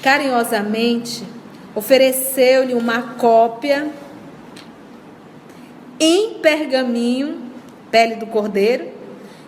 Carinhosamente, 0.02 1.24
ofereceu-lhe 1.76 2.74
uma 2.74 3.02
cópia 3.18 3.88
em 6.00 6.36
pergaminho, 6.36 7.42
pele 7.90 8.16
do 8.16 8.26
cordeiro, 8.26 8.92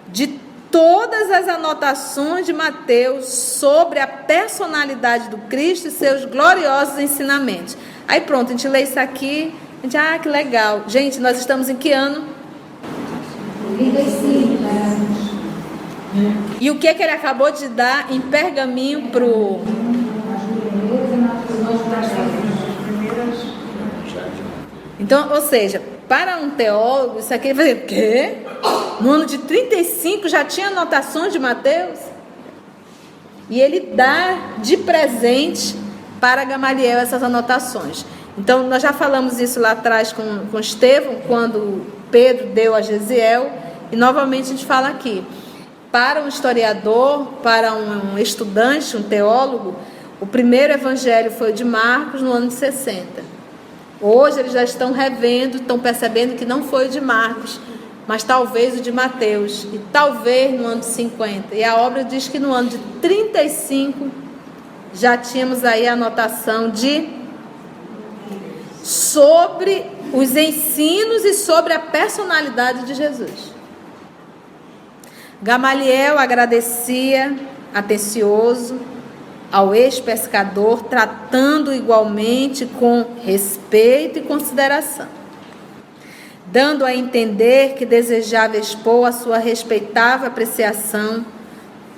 de 0.07 0.39
todas 0.71 1.31
as 1.31 1.47
anotações 1.47 2.45
de 2.45 2.53
Mateus 2.53 3.25
sobre 3.25 3.99
a 3.99 4.07
personalidade 4.07 5.29
do 5.29 5.37
Cristo 5.37 5.87
e 5.87 5.91
seus 5.91 6.25
gloriosos 6.25 6.99
ensinamentos. 6.99 7.77
Aí 8.07 8.21
pronto, 8.21 8.49
a 8.49 8.51
gente 8.51 8.67
lê 8.67 8.83
isso 8.83 8.99
aqui, 8.99 9.53
a 9.79 9.83
gente, 9.83 9.97
ah, 9.97 10.19
que 10.19 10.29
legal. 10.29 10.83
Gente, 10.87 11.19
nós 11.19 11.39
estamos 11.39 11.69
em 11.69 11.75
que 11.75 11.91
ano? 11.91 12.27
35. 13.77 14.55
E 16.59 16.71
o 16.71 16.75
que, 16.75 16.93
que 16.93 17.03
ele 17.03 17.11
acabou 17.11 17.51
de 17.51 17.67
dar 17.67 18.11
em 18.11 18.21
pergaminho 18.21 19.09
para 19.09 19.25
o 19.25 19.61
Então, 24.99 25.29
ou 25.31 25.41
seja, 25.41 25.81
para 26.07 26.37
um 26.37 26.51
teólogo, 26.51 27.19
isso 27.19 27.33
aqui 27.33 27.53
vai 27.53 27.73
o 27.73 27.85
quê? 27.85 28.37
No 29.01 29.11
ano 29.11 29.25
de 29.25 29.39
35 29.39 30.27
já 30.29 30.43
tinha 30.43 30.67
anotações 30.67 31.33
de 31.33 31.39
Mateus? 31.39 31.99
E 33.49 33.59
ele 33.61 33.91
dá 33.93 34.55
de 34.59 34.77
presente 34.77 35.75
para 36.19 36.43
Gamaliel 36.43 36.97
essas 36.97 37.21
anotações. 37.21 38.05
Então, 38.37 38.67
nós 38.67 38.81
já 38.81 38.91
falamos 38.91 39.39
isso 39.39 39.59
lá 39.59 39.71
atrás 39.71 40.11
com, 40.11 40.47
com 40.51 40.59
Estevão, 40.59 41.17
quando 41.27 41.85
Pedro 42.11 42.47
deu 42.47 42.75
a 42.75 42.81
Gesiel, 42.81 43.51
e 43.91 43.95
novamente 43.95 44.45
a 44.45 44.49
gente 44.49 44.65
fala 44.65 44.89
aqui. 44.89 45.23
Para 45.91 46.21
um 46.21 46.27
historiador, 46.27 47.27
para 47.41 47.73
um 47.73 48.17
estudante, 48.17 48.97
um 48.97 49.03
teólogo, 49.03 49.75
o 50.19 50.25
primeiro 50.25 50.73
evangelho 50.73 51.31
foi 51.31 51.51
o 51.51 51.53
de 51.53 51.63
Marcos 51.63 52.21
no 52.21 52.31
ano 52.31 52.47
de 52.47 52.53
60. 52.53 53.23
Hoje 54.01 54.39
eles 54.39 54.51
já 54.51 54.63
estão 54.63 54.91
revendo, 54.91 55.57
estão 55.57 55.79
percebendo 55.79 56.35
que 56.35 56.45
não 56.45 56.63
foi 56.63 56.87
o 56.87 56.89
de 56.89 56.99
Marcos, 56.99 57.59
mas 58.07 58.23
talvez 58.23 58.77
o 58.77 58.81
de 58.81 58.91
Mateus, 58.91 59.65
e 59.73 59.79
talvez 59.91 60.59
no 60.59 60.67
ano 60.67 60.81
de 60.81 60.85
50. 60.87 61.55
E 61.55 61.63
a 61.63 61.77
obra 61.77 62.03
diz 62.03 62.27
que 62.27 62.39
no 62.39 62.53
ano 62.53 62.69
de 62.69 62.77
35 63.01 64.11
já 64.93 65.17
tínhamos 65.17 65.63
aí 65.63 65.87
a 65.87 65.93
anotação 65.93 66.69
de 66.69 67.09
sobre 68.83 69.85
os 70.13 70.35
ensinos 70.35 71.23
e 71.25 71.33
sobre 71.33 71.73
a 71.73 71.79
personalidade 71.79 72.85
de 72.85 72.93
Jesus. 72.93 73.53
Gamaliel 75.41 76.17
agradecia, 76.17 77.35
atencioso, 77.73 78.79
ao 79.51 79.75
ex-pescador, 79.75 80.83
tratando 80.83 81.73
igualmente 81.73 82.65
com 82.65 83.05
respeito 83.23 84.19
e 84.19 84.21
consideração, 84.21 85.07
dando 86.47 86.83
a 86.85 86.95
entender 86.95 87.73
que 87.73 87.85
desejava 87.85 88.57
expor 88.57 89.07
a 89.07 89.11
sua 89.11 89.37
respeitável 89.37 90.27
apreciação 90.27 91.25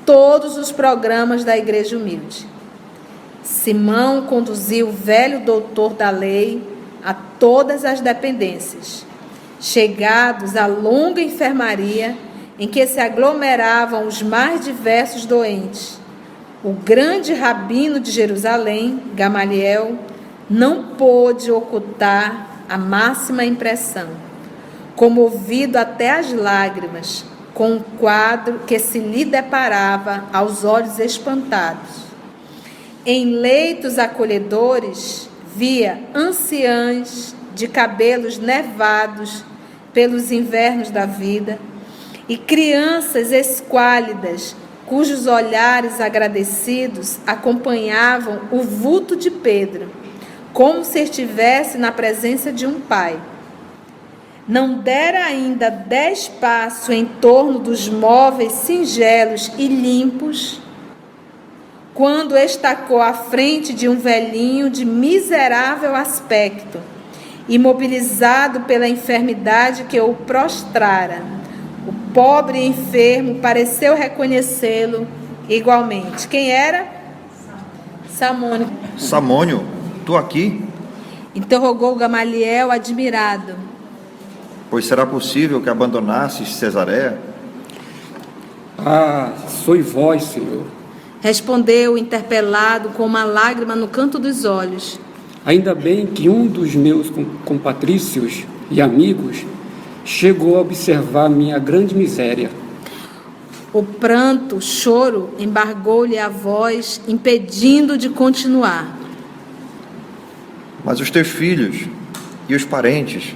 todos 0.06 0.58
os 0.58 0.72
programas 0.72 1.44
da 1.44 1.58
Igreja 1.58 1.98
Humilde. 1.98 2.46
Simão 3.44 4.24
conduziu 4.24 4.90
o 4.90 4.92
velho 4.92 5.40
doutor 5.42 5.94
da 5.94 6.10
lei 6.10 6.77
a 7.04 7.14
todas 7.14 7.86
as 7.86 8.02
dependências, 8.02 9.06
chegados 9.60 10.56
à 10.56 10.68
longa 10.68 11.22
enfermaria 11.22 12.18
em 12.60 12.68
que 12.68 12.86
se 12.88 13.00
aglomeravam 13.00 14.08
os 14.08 14.22
mais 14.22 14.66
diversos 14.66 15.26
doentes 15.26 16.00
o 16.64 16.74
grande 16.74 17.34
rabino 17.34 18.00
de 18.00 18.10
Jerusalém, 18.10 19.02
Gamaliel, 19.14 19.98
não 20.50 20.84
pôde 20.96 21.52
ocultar 21.52 22.64
a 22.68 22.78
máxima 22.78 23.46
impressão, 23.46 24.10
comovido 24.96 25.78
até 25.78 26.12
as 26.12 26.34
lágrimas, 26.34 27.24
com 27.54 27.78
o 27.78 27.84
quadro 28.00 28.60
que 28.66 28.80
se 28.80 29.00
lhe 29.00 29.24
deparava 29.24 30.26
aos 30.34 30.64
olhos 30.64 31.00
espantados. 31.00 32.08
Em 33.06 33.26
leitos 33.36 34.00
acolhedores, 34.00 35.30
via 35.58 36.04
anciãs 36.14 37.36
de 37.56 37.68
cabelos 37.68 38.38
nevados 38.38 39.44
pelos 39.92 40.32
invernos 40.32 40.92
da 40.92 41.08
vida 41.08 41.58
e 42.30 42.38
crianças 42.38 43.32
esquálidas 43.32 44.56
cujos 44.86 45.26
olhares 45.26 46.00
agradecidos 46.00 47.18
acompanhavam 47.26 48.42
o 48.52 48.62
vulto 48.62 49.16
de 49.16 49.32
Pedro, 49.32 49.92
como 50.54 50.86
se 50.86 51.00
estivesse 51.00 51.78
na 51.80 51.92
presença 51.92 52.52
de 52.52 52.68
um 52.68 52.80
pai. 52.80 53.20
Não 54.48 54.78
dera 54.78 55.26
ainda 55.26 55.72
dez 55.72 56.28
passos 56.28 56.90
em 56.90 57.04
torno 57.04 57.58
dos 57.58 57.90
móveis 57.90 58.52
singelos 58.54 59.52
e 59.58 59.68
limpos, 59.68 60.62
quando 61.98 62.38
estacou 62.38 63.02
à 63.02 63.12
frente 63.12 63.74
de 63.74 63.90
um 63.90 63.98
velhinho 63.98 64.70
de 64.70 64.86
miserável 64.86 65.96
aspecto, 65.96 66.80
imobilizado 67.50 68.60
pela 68.62 68.88
enfermidade 68.88 69.86
que 69.86 70.00
o 70.00 70.14
prostrara 70.14 71.24
pobre 72.14 72.60
e 72.60 72.68
enfermo 72.68 73.40
pareceu 73.40 73.96
reconhecê-lo 73.96 75.08
igualmente. 75.50 76.28
Quem 76.28 76.52
era? 76.52 76.86
Samônio. 78.12 78.70
Samônio, 78.96 79.66
tu 80.06 80.16
aqui? 80.16 80.64
Interrogou 81.34 81.96
Gamaliel 81.96 82.70
admirado. 82.70 83.56
Pois 84.70 84.86
será 84.86 85.04
possível 85.04 85.64
que 85.64 85.70
abandonasses 85.70 86.56
Cesareia? 86.58 87.18
Ah, 88.78 89.34
sois 89.48 89.92
vós, 89.92 90.24
Senhor. 90.26 90.77
Respondeu 91.22 91.94
o 91.94 91.98
interpelado 91.98 92.90
com 92.90 93.06
uma 93.06 93.24
lágrima 93.24 93.76
no 93.76 93.88
canto 93.88 94.20
dos 94.20 94.46
olhos. 94.46 95.00
Ainda 95.46 95.74
bem 95.74 96.06
que 96.06 96.30
um 96.30 96.46
dos 96.46 96.76
meus 96.76 97.10
com- 97.10 97.26
compatrícios 97.46 98.44
e 98.70 98.82
amigos 98.82 99.46
chegou 100.06 100.58
a 100.58 100.62
observar 100.62 101.30
minha 101.30 101.58
grande 101.58 101.96
miséria. 101.96 102.50
O 103.74 103.84
pranto, 103.84 104.58
o 104.58 104.62
choro, 104.62 105.30
embargou-lhe 105.40 106.18
a 106.18 106.30
voz, 106.30 107.02
impedindo 107.08 107.98
de 107.98 108.10
continuar. 108.10 108.98
Mas 110.84 111.00
os 111.00 111.10
teus 111.10 111.28
filhos 111.28 111.86
e 112.48 112.56
os 112.56 112.64
parentes, 112.64 113.36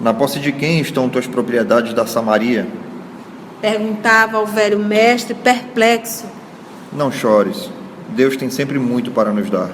na 0.00 0.12
posse 0.12 0.40
de 0.40 0.50
quem 0.50 0.80
estão 0.80 1.08
tuas 1.08 1.26
propriedades 1.26 1.94
da 1.94 2.06
Samaria? 2.06 2.66
Perguntava 3.60 4.38
ao 4.38 4.46
velho 4.46 4.78
mestre, 4.80 5.34
perplexo. 5.34 6.24
Não 6.94 7.10
chores, 7.10 7.70
Deus 8.10 8.36
tem 8.36 8.50
sempre 8.50 8.78
muito 8.78 9.10
para 9.10 9.32
nos 9.32 9.48
dar. 9.48 9.70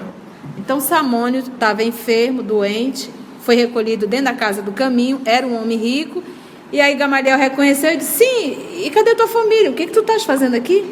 Então 0.56 0.80
Samônio 0.80 1.40
estava 1.40 1.82
enfermo, 1.82 2.42
doente, 2.42 3.10
foi 3.40 3.56
recolhido 3.56 4.06
dentro 4.06 4.26
da 4.26 4.34
casa 4.34 4.62
do 4.62 4.72
caminho, 4.72 5.20
era 5.24 5.46
um 5.46 5.60
homem 5.60 5.78
rico. 5.78 6.22
E 6.70 6.80
aí 6.80 6.94
Gamaliel 6.94 7.38
reconheceu 7.38 7.92
e 7.92 7.96
disse: 7.96 8.24
Sim, 8.24 8.84
e 8.84 8.90
cadê 8.90 9.14
tua 9.14 9.26
família? 9.26 9.70
O 9.70 9.74
que, 9.74 9.86
que 9.86 9.92
tu 9.92 10.00
estás 10.00 10.24
fazendo 10.24 10.54
aqui? 10.54 10.84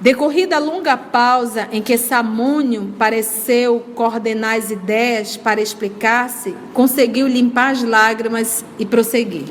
Decorrida 0.00 0.56
a 0.56 0.60
longa 0.60 0.96
pausa 0.96 1.66
em 1.72 1.82
que 1.82 1.98
Samônio 1.98 2.94
pareceu 2.96 3.80
coordenar 3.96 4.56
as 4.56 4.70
ideias 4.70 5.36
para 5.36 5.60
explicar-se, 5.60 6.54
conseguiu 6.72 7.26
limpar 7.26 7.72
as 7.72 7.82
lágrimas 7.82 8.64
e 8.78 8.86
prosseguir. 8.86 9.46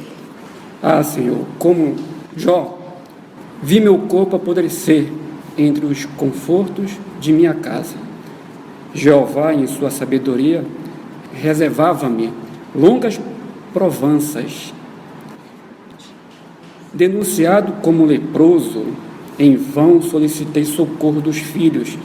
Ah, 0.82 1.04
Senhor, 1.04 1.46
como 1.60 1.98
Jó, 2.38 2.77
vi 3.62 3.80
meu 3.80 3.98
corpo 4.00 4.36
apodrecer 4.36 5.12
entre 5.58 5.86
os 5.86 6.06
confortos 6.06 6.92
de 7.20 7.32
minha 7.34 7.54
casa. 7.54 7.96
Jeová, 8.94 9.54
em 9.54 9.68
sua 9.68 9.90
sabedoria, 9.90 10.64
reservava-me 11.34 12.32
longas 12.76 13.20
provanças. 13.74 14.74
Denunciado 16.94 17.74
como 17.82 18.06
leproso, 18.06 18.86
em 19.38 19.56
vão 19.56 20.02
solicitei 20.02 20.66
socorro 20.66 21.22
dos 21.22 21.38
filhos 21.38 21.98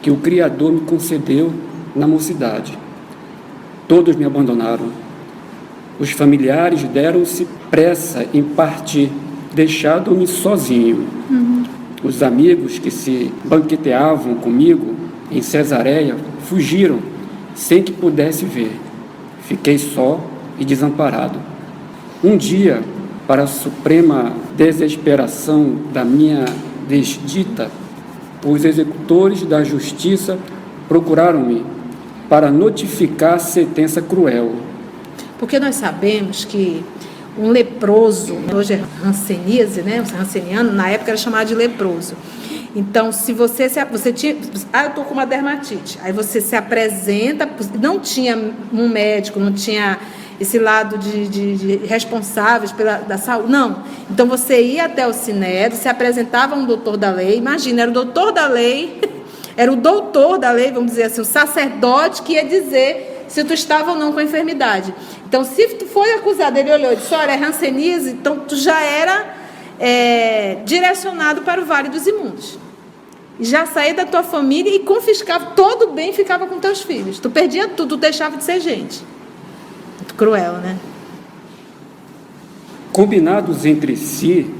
que 0.00 0.10
o 0.10 0.16
Criador 0.16 0.72
me 0.72 0.80
concedeu 0.80 1.52
na 1.94 2.06
mocidade. 2.06 2.78
Todos 3.86 4.16
me 4.16 4.24
abandonaram. 4.24 4.90
Os 5.98 6.10
familiares 6.10 6.84
deram-se 6.84 7.46
pressa 7.70 8.26
em 8.32 8.42
partir, 8.42 9.10
deixando-me 9.58 10.24
sozinho. 10.24 11.04
Os 12.04 12.22
amigos 12.22 12.78
que 12.78 12.92
se 12.92 13.32
banqueteavam 13.44 14.36
comigo 14.36 14.94
em 15.32 15.42
Cesareia 15.42 16.14
fugiram 16.44 17.00
sem 17.56 17.82
que 17.82 17.90
pudesse 17.90 18.44
ver. 18.44 18.70
Fiquei 19.42 19.76
só 19.76 20.24
e 20.60 20.64
desamparado. 20.64 21.40
Um 22.22 22.36
dia, 22.36 22.80
para 23.26 23.42
a 23.42 23.46
suprema 23.48 24.32
desesperação 24.56 25.74
da 25.92 26.04
minha 26.04 26.44
desdita, 26.88 27.68
os 28.46 28.64
executores 28.64 29.42
da 29.42 29.64
justiça 29.64 30.38
procuraram-me 30.88 31.66
para 32.28 32.48
notificar 32.48 33.34
a 33.34 33.38
sentença 33.40 34.00
cruel. 34.00 34.52
Porque 35.36 35.58
nós 35.58 35.74
sabemos 35.74 36.44
que 36.44 36.84
um 37.38 37.50
leproso, 37.50 38.36
hoje 38.54 38.74
é 38.74 38.80
ranceníase, 39.02 39.82
né? 39.82 40.00
O 40.00 40.16
ranceniano, 40.16 40.72
na 40.72 40.90
época 40.90 41.12
era 41.12 41.18
chamado 41.18 41.48
de 41.48 41.54
leproso. 41.54 42.14
Então, 42.74 43.10
se 43.12 43.32
você 43.32 43.68
se, 43.68 43.82
você 43.86 44.12
tinha, 44.12 44.36
ah, 44.72 44.84
eu 44.84 44.90
tô 44.90 45.02
com 45.02 45.14
uma 45.14 45.24
dermatite, 45.24 45.98
aí 46.02 46.12
você 46.12 46.40
se 46.40 46.54
apresenta, 46.54 47.48
não 47.80 47.98
tinha 47.98 48.36
um 48.72 48.88
médico, 48.88 49.40
não 49.40 49.52
tinha 49.52 49.98
esse 50.40 50.58
lado 50.58 50.98
de, 50.98 51.26
de, 51.28 51.56
de 51.56 51.76
responsáveis 51.86 52.70
pela 52.70 52.98
da 52.98 53.18
saúde, 53.18 53.50
não. 53.50 53.82
Então 54.10 54.26
você 54.26 54.62
ia 54.62 54.84
até 54.84 55.06
o 55.06 55.12
Sinédrio, 55.12 55.80
se 55.80 55.88
apresentava 55.88 56.54
um 56.54 56.64
doutor 56.64 56.96
da 56.96 57.10
lei, 57.10 57.36
imagina, 57.36 57.82
era 57.82 57.90
o 57.90 57.94
doutor 57.94 58.32
da 58.32 58.46
lei, 58.46 59.00
era 59.56 59.72
o 59.72 59.76
doutor 59.76 60.38
da 60.38 60.50
lei, 60.50 60.70
vamos 60.70 60.90
dizer 60.90 61.04
assim, 61.04 61.20
o 61.20 61.24
sacerdote 61.24 62.22
que 62.22 62.34
ia 62.34 62.44
dizer 62.44 63.07
se 63.28 63.44
tu 63.44 63.54
estava 63.54 63.92
ou 63.92 63.98
não 63.98 64.12
com 64.12 64.18
a 64.18 64.24
enfermidade. 64.24 64.94
Então, 65.26 65.44
se 65.44 65.68
tu 65.74 65.86
foi 65.86 66.12
acusado, 66.14 66.58
ele 66.58 66.72
olhou 66.72 66.92
e 66.92 66.96
disse, 66.96 67.14
olha, 67.14 67.32
é 67.32 67.36
rancenise, 67.36 68.10
então 68.10 68.40
tu 68.40 68.56
já 68.56 68.80
era 68.80 69.34
é, 69.78 70.58
direcionado 70.64 71.42
para 71.42 71.60
o 71.60 71.64
Vale 71.64 71.88
dos 71.88 72.06
Imundos. 72.06 72.58
Já 73.40 73.66
saía 73.66 73.94
da 73.94 74.04
tua 74.04 74.22
família 74.22 74.74
e 74.74 74.80
confiscava 74.80 75.52
todo 75.54 75.90
o 75.90 75.92
bem 75.92 76.12
ficava 76.12 76.46
com 76.46 76.58
teus 76.58 76.82
filhos. 76.82 77.20
Tu 77.20 77.30
perdia 77.30 77.68
tudo, 77.68 77.96
tu 77.96 78.00
deixava 78.00 78.36
de 78.36 78.42
ser 78.42 78.60
gente. 78.60 79.00
Muito 79.98 80.14
cruel, 80.14 80.54
né? 80.54 80.76
Combinados 82.92 83.64
entre 83.64 83.96
si, 83.96 84.50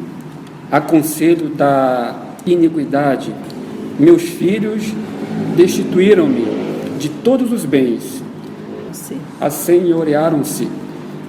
a 0.70 0.80
conselho 0.80 1.48
da 1.48 2.14
iniquidade, 2.46 3.34
meus 3.98 4.22
filhos 4.22 4.84
destituíram-me 5.56 6.46
de 6.98 7.08
todos 7.08 7.52
os 7.52 7.64
bens. 7.64 8.17
Assenhorearam-se 9.40 10.68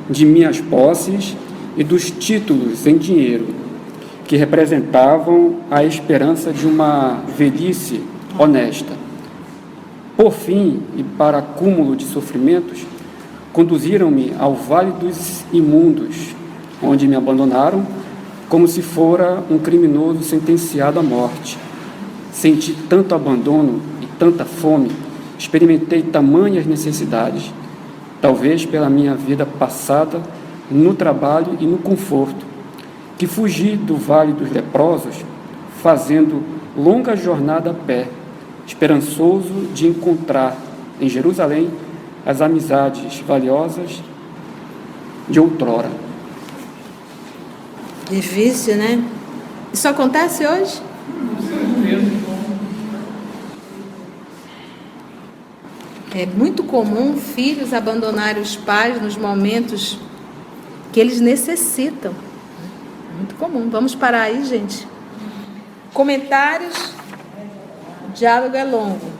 de 0.10 0.26
minhas 0.26 0.60
posses 0.60 1.36
e 1.78 1.84
dos 1.84 2.10
títulos 2.10 2.86
em 2.88 2.98
dinheiro, 2.98 3.48
que 4.26 4.36
representavam 4.36 5.58
a 5.70 5.84
esperança 5.84 6.52
de 6.52 6.66
uma 6.66 7.22
velhice 7.38 8.02
honesta. 8.38 8.94
Por 10.16 10.32
fim, 10.32 10.82
e 10.98 11.04
para 11.04 11.42
cúmulo 11.42 11.96
de 11.96 12.06
sofrimentos, 12.06 12.86
conduziram-me 13.54 14.34
ao 14.38 14.54
vale 14.54 14.92
dos 14.92 15.44
imundos, 15.54 16.36
onde 16.82 17.08
me 17.08 17.16
abandonaram 17.16 17.86
como 18.50 18.68
se 18.68 18.82
fora 18.82 19.44
um 19.50 19.60
criminoso 19.60 20.24
sentenciado 20.24 21.00
à 21.00 21.04
morte. 21.04 21.58
Senti 22.32 22.74
tanto 22.90 23.14
abandono 23.14 23.80
e 24.02 24.06
tanta 24.18 24.44
fome, 24.44 24.90
experimentei 25.38 26.02
tamanhas 26.02 26.66
necessidades, 26.66 27.54
talvez 28.22 28.66
pela 28.66 28.90
minha 28.90 29.16
vida 29.16 29.46
passada 29.46 30.22
no 30.70 30.94
trabalho 30.94 31.58
e 31.60 31.66
no 31.66 31.78
conforto, 31.78 32.46
que 33.18 33.26
fugi 33.28 33.76
do 33.76 33.96
vale 33.96 34.34
dos 34.34 34.52
leprosos, 34.52 35.16
fazendo 35.82 36.44
longa 36.78 37.16
jornada 37.16 37.72
a 37.72 37.74
pé, 37.74 38.08
esperançoso 38.66 39.68
de 39.74 39.88
encontrar 39.88 40.56
em 41.02 41.10
Jerusalém 41.10 41.70
as 42.26 42.42
amizades 42.42 43.20
valiosas 43.20 44.02
de 45.28 45.40
outrora. 45.40 45.90
Difícil, 48.10 48.76
né? 48.76 49.04
Isso 49.72 49.88
acontece 49.88 50.46
hoje? 50.46 50.82
É 56.16 56.26
muito 56.26 56.64
comum 56.64 57.18
filhos 57.18 57.74
abandonarem 57.74 58.42
os 58.42 58.56
pais 58.56 59.00
nos 59.02 59.16
momentos 59.16 60.00
que 60.92 61.00
eles 61.00 61.20
necessitam. 61.20 62.14
Muito 63.16 63.36
comum. 63.36 63.70
Vamos 63.70 63.94
parar 63.94 64.24
aí, 64.24 64.44
gente. 64.44 64.88
Comentários. 65.94 66.94
O 68.08 68.12
diálogo 68.14 68.56
é 68.56 68.64
longo. 68.64 69.20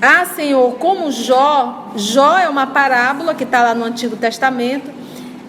Ah, 0.00 0.24
Senhor, 0.26 0.76
como 0.76 1.10
Jó, 1.10 1.92
Jó 1.96 2.38
é 2.38 2.48
uma 2.48 2.68
parábola 2.68 3.34
que 3.34 3.42
está 3.42 3.62
lá 3.64 3.74
no 3.74 3.84
Antigo 3.84 4.14
Testamento. 4.14 4.88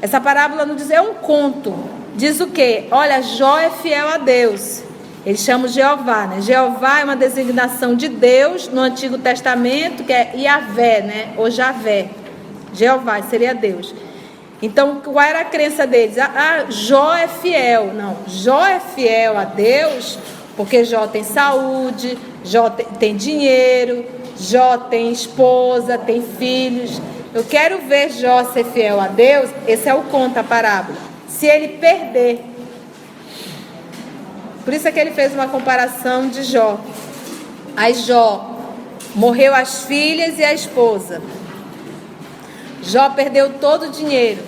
Essa 0.01 0.19
parábola 0.19 0.65
não 0.65 0.75
diz, 0.75 0.89
é 0.89 0.99
um 0.99 1.13
conto. 1.13 1.75
Diz 2.15 2.39
o 2.39 2.47
quê? 2.47 2.87
Olha, 2.89 3.21
Jó 3.21 3.59
é 3.59 3.69
fiel 3.69 4.07
a 4.09 4.17
Deus. 4.17 4.81
Ele 5.29 5.37
chama 5.37 5.67
Jeová, 5.67 6.25
né? 6.25 6.41
Jeová 6.41 7.01
é 7.01 7.03
uma 7.03 7.15
designação 7.15 7.93
de 7.93 8.07
Deus 8.07 8.67
no 8.67 8.81
Antigo 8.81 9.15
Testamento, 9.15 10.03
que 10.03 10.11
é 10.11 10.31
Yahvé, 10.35 11.01
né? 11.01 11.33
Ou 11.37 11.51
Javé. 11.51 12.09
Jeová 12.73 13.21
seria 13.21 13.53
Deus. 13.53 13.93
Então, 14.59 15.01
qual 15.03 15.23
era 15.23 15.41
a 15.41 15.45
crença 15.45 15.85
deles? 15.85 16.17
Ah, 16.17 16.31
ah, 16.35 16.65
Jó 16.71 17.13
é 17.15 17.27
fiel. 17.27 17.93
Não, 17.93 18.17
Jó 18.25 18.65
é 18.65 18.79
fiel 18.79 19.37
a 19.37 19.43
Deus 19.43 20.17
porque 20.57 20.83
Jó 20.83 21.05
tem 21.05 21.23
saúde, 21.23 22.17
Jó 22.43 22.67
tem, 22.71 23.15
dinheiro, 23.15 24.03
Jó 24.35 24.77
tem 24.77 25.11
esposa, 25.11 25.95
tem 25.95 26.23
filhos. 26.23 26.99
Eu 27.35 27.43
quero 27.43 27.77
ver 27.87 28.09
Jó 28.09 28.45
ser 28.45 28.65
fiel 28.65 28.99
a 28.99 29.07
Deus. 29.07 29.51
Esse 29.67 29.87
é 29.87 29.93
o 29.93 30.01
conto, 30.05 30.39
a 30.39 30.43
parábola. 30.43 30.97
Se 31.27 31.45
ele 31.45 31.77
perder. 31.77 32.48
Por 34.69 34.75
isso 34.75 34.87
é 34.87 34.91
que 34.91 34.99
ele 34.99 35.09
fez 35.09 35.33
uma 35.33 35.47
comparação 35.47 36.29
de 36.29 36.43
Jó. 36.43 36.79
Aí 37.75 37.91
Jó 37.95 38.55
morreu 39.15 39.55
as 39.55 39.85
filhas 39.85 40.37
e 40.37 40.43
a 40.43 40.53
esposa. 40.53 41.23
Jó 42.83 43.09
perdeu 43.09 43.53
todo 43.53 43.87
o 43.87 43.89
dinheiro. 43.89 44.43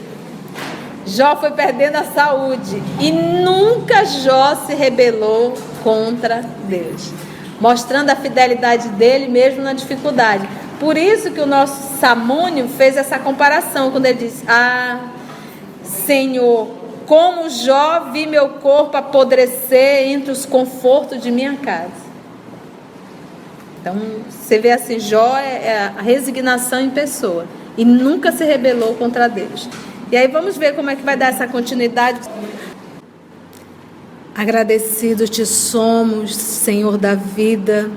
Jó 1.08 1.36
foi 1.38 1.50
perdendo 1.50 1.96
a 1.96 2.04
saúde 2.04 2.84
e 3.00 3.12
nunca 3.12 4.06
Jó 4.06 4.54
se 4.68 4.76
rebelou 4.76 5.56
contra 5.84 6.44
Deus, 6.66 7.10
mostrando 7.60 8.12
a 8.12 8.16
fidelidade 8.16 8.90
dele 8.90 9.28
mesmo 9.28 9.64
na 9.64 9.74
dificuldade. 9.74 10.48
Por 10.80 10.98
isso 10.98 11.32
que 11.32 11.42
o 11.42 11.48
nosso 11.48 11.98
Samônio 12.00 12.68
fez 12.68 12.96
essa 12.96 13.18
comparação 13.18 13.90
quando 13.90 14.06
ele 14.06 14.20
disse: 14.20 14.44
"Ah, 14.48 15.00
Senhor, 15.84 16.81
como 17.12 17.50
Jó 17.50 18.12
vi 18.14 18.26
meu 18.26 18.48
corpo 18.48 18.96
apodrecer 18.96 20.08
entre 20.08 20.32
os 20.32 20.46
confortos 20.46 21.22
de 21.22 21.30
minha 21.30 21.58
casa." 21.58 21.92
Então, 23.82 23.98
você 24.30 24.58
vê 24.58 24.72
assim, 24.72 24.98
Jó 24.98 25.38
é, 25.38 25.68
é 25.68 25.78
a 25.98 26.02
resignação 26.02 26.80
em 26.80 26.90
pessoa 26.90 27.46
e 27.76 27.84
nunca 27.84 28.32
se 28.32 28.46
rebelou 28.46 28.96
contra 28.96 29.28
Deus. 29.28 29.68
E 30.10 30.16
aí 30.16 30.30
vamos 30.30 30.56
ver 30.56 30.74
como 30.74 30.90
é 30.90 30.96
que 30.96 31.04
vai 31.04 31.18
dar 31.18 31.34
essa 31.34 31.46
continuidade. 31.50 32.22
Agradecidos 34.34 35.30
te 35.30 35.46
somos, 35.46 36.34
Senhor 36.34 36.98
da 36.98 37.14
vida, 37.14 37.92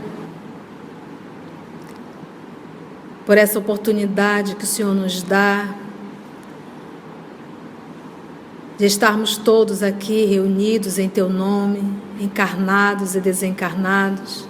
por 3.25 3.39
essa 3.39 3.61
oportunidade 3.61 4.57
que 4.57 4.65
o 4.65 4.67
Senhor 4.67 4.93
nos 4.93 5.23
dá 5.23 5.84
de 8.77 8.87
estarmos 8.87 9.37
todos 9.37 9.83
aqui 9.83 10.25
reunidos 10.25 10.99
em 10.99 11.09
Teu 11.09 11.29
nome, 11.29 11.83
encarnados 12.21 13.15
e 13.15 13.21
desencarnados, 13.21 14.47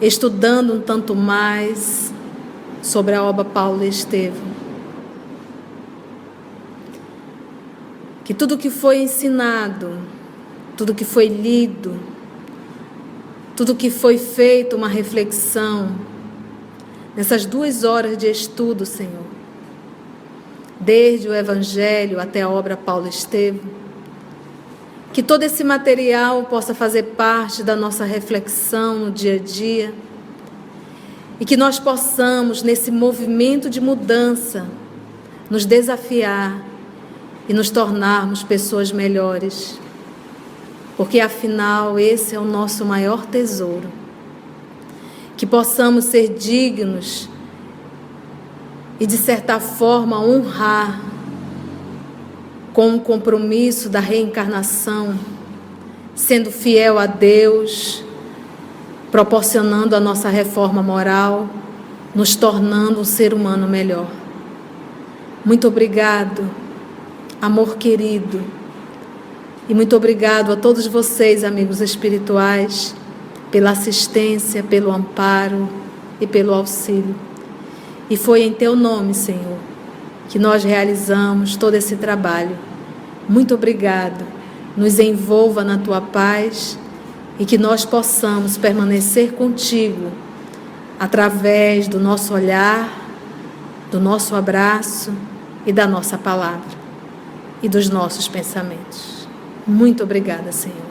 estudando 0.00 0.74
um 0.74 0.80
tanto 0.80 1.14
mais 1.14 2.12
sobre 2.82 3.14
a 3.14 3.22
obra 3.22 3.44
Paulo 3.44 3.84
Estevam. 3.84 4.50
que 8.30 8.34
tudo 8.34 8.56
que 8.56 8.70
foi 8.70 8.98
ensinado, 8.98 9.98
tudo 10.76 10.94
que 10.94 11.04
foi 11.04 11.26
lido, 11.26 11.98
tudo 13.56 13.74
que 13.74 13.90
foi 13.90 14.18
feito 14.18 14.76
uma 14.76 14.86
reflexão, 14.86 15.96
nessas 17.16 17.44
duas 17.44 17.82
horas 17.82 18.16
de 18.16 18.30
estudo, 18.30 18.86
Senhor, 18.86 19.19
desde 20.80 21.28
o 21.28 21.34
Evangelho 21.34 22.18
até 22.18 22.40
a 22.40 22.48
obra 22.48 22.76
Paulo 22.76 23.06
Estevam, 23.06 23.60
que 25.12 25.22
todo 25.22 25.42
esse 25.42 25.62
material 25.62 26.44
possa 26.44 26.74
fazer 26.74 27.02
parte 27.02 27.62
da 27.62 27.76
nossa 27.76 28.04
reflexão 28.04 28.98
no 28.98 29.10
dia 29.10 29.34
a 29.34 29.38
dia 29.38 29.94
e 31.40 31.44
que 31.44 31.56
nós 31.56 31.78
possamos, 31.78 32.62
nesse 32.62 32.90
movimento 32.90 33.70
de 33.70 33.80
mudança, 33.80 34.66
nos 35.48 35.64
desafiar 35.64 36.62
e 37.48 37.54
nos 37.54 37.70
tornarmos 37.70 38.42
pessoas 38.42 38.92
melhores. 38.92 39.80
Porque 40.98 41.18
afinal, 41.18 41.98
esse 41.98 42.34
é 42.34 42.38
o 42.38 42.44
nosso 42.44 42.84
maior 42.84 43.24
tesouro. 43.24 43.90
Que 45.34 45.46
possamos 45.46 46.04
ser 46.04 46.28
dignos 46.28 47.29
e, 49.00 49.06
de 49.06 49.16
certa 49.16 49.58
forma, 49.58 50.20
honrar 50.20 51.00
com 52.72 52.94
o 52.94 53.00
compromisso 53.00 53.88
da 53.88 53.98
reencarnação, 53.98 55.18
sendo 56.14 56.52
fiel 56.52 56.98
a 56.98 57.06
Deus, 57.06 58.04
proporcionando 59.10 59.96
a 59.96 60.00
nossa 60.00 60.28
reforma 60.28 60.82
moral, 60.82 61.48
nos 62.14 62.36
tornando 62.36 63.00
um 63.00 63.04
ser 63.04 63.34
humano 63.34 63.66
melhor. 63.66 64.08
Muito 65.44 65.66
obrigado 65.66 66.60
amor 67.40 67.76
querido. 67.76 68.42
E 69.68 69.74
muito 69.74 69.96
obrigado 69.96 70.52
a 70.52 70.56
todos 70.56 70.86
vocês, 70.86 71.42
amigos 71.44 71.80
espirituais, 71.80 72.94
pela 73.50 73.70
assistência, 73.70 74.62
pelo 74.62 74.92
amparo 74.92 75.68
e 76.20 76.26
pelo 76.26 76.52
auxílio. 76.52 77.29
E 78.10 78.16
foi 78.16 78.42
em 78.42 78.52
teu 78.52 78.74
nome, 78.74 79.14
Senhor, 79.14 79.58
que 80.28 80.38
nós 80.38 80.64
realizamos 80.64 81.54
todo 81.54 81.74
esse 81.74 81.94
trabalho. 81.94 82.58
Muito 83.28 83.54
obrigado. 83.54 84.26
Nos 84.76 84.98
envolva 84.98 85.62
na 85.62 85.78
tua 85.78 86.00
paz 86.00 86.76
e 87.38 87.46
que 87.46 87.56
nós 87.56 87.84
possamos 87.84 88.58
permanecer 88.58 89.32
contigo 89.32 90.10
através 90.98 91.86
do 91.86 92.00
nosso 92.00 92.34
olhar, 92.34 92.88
do 93.90 94.00
nosso 94.00 94.34
abraço 94.34 95.12
e 95.64 95.72
da 95.72 95.86
nossa 95.86 96.18
palavra 96.18 96.78
e 97.62 97.68
dos 97.68 97.88
nossos 97.88 98.26
pensamentos. 98.26 99.28
Muito 99.66 100.02
obrigada, 100.02 100.50
Senhor. 100.50 100.89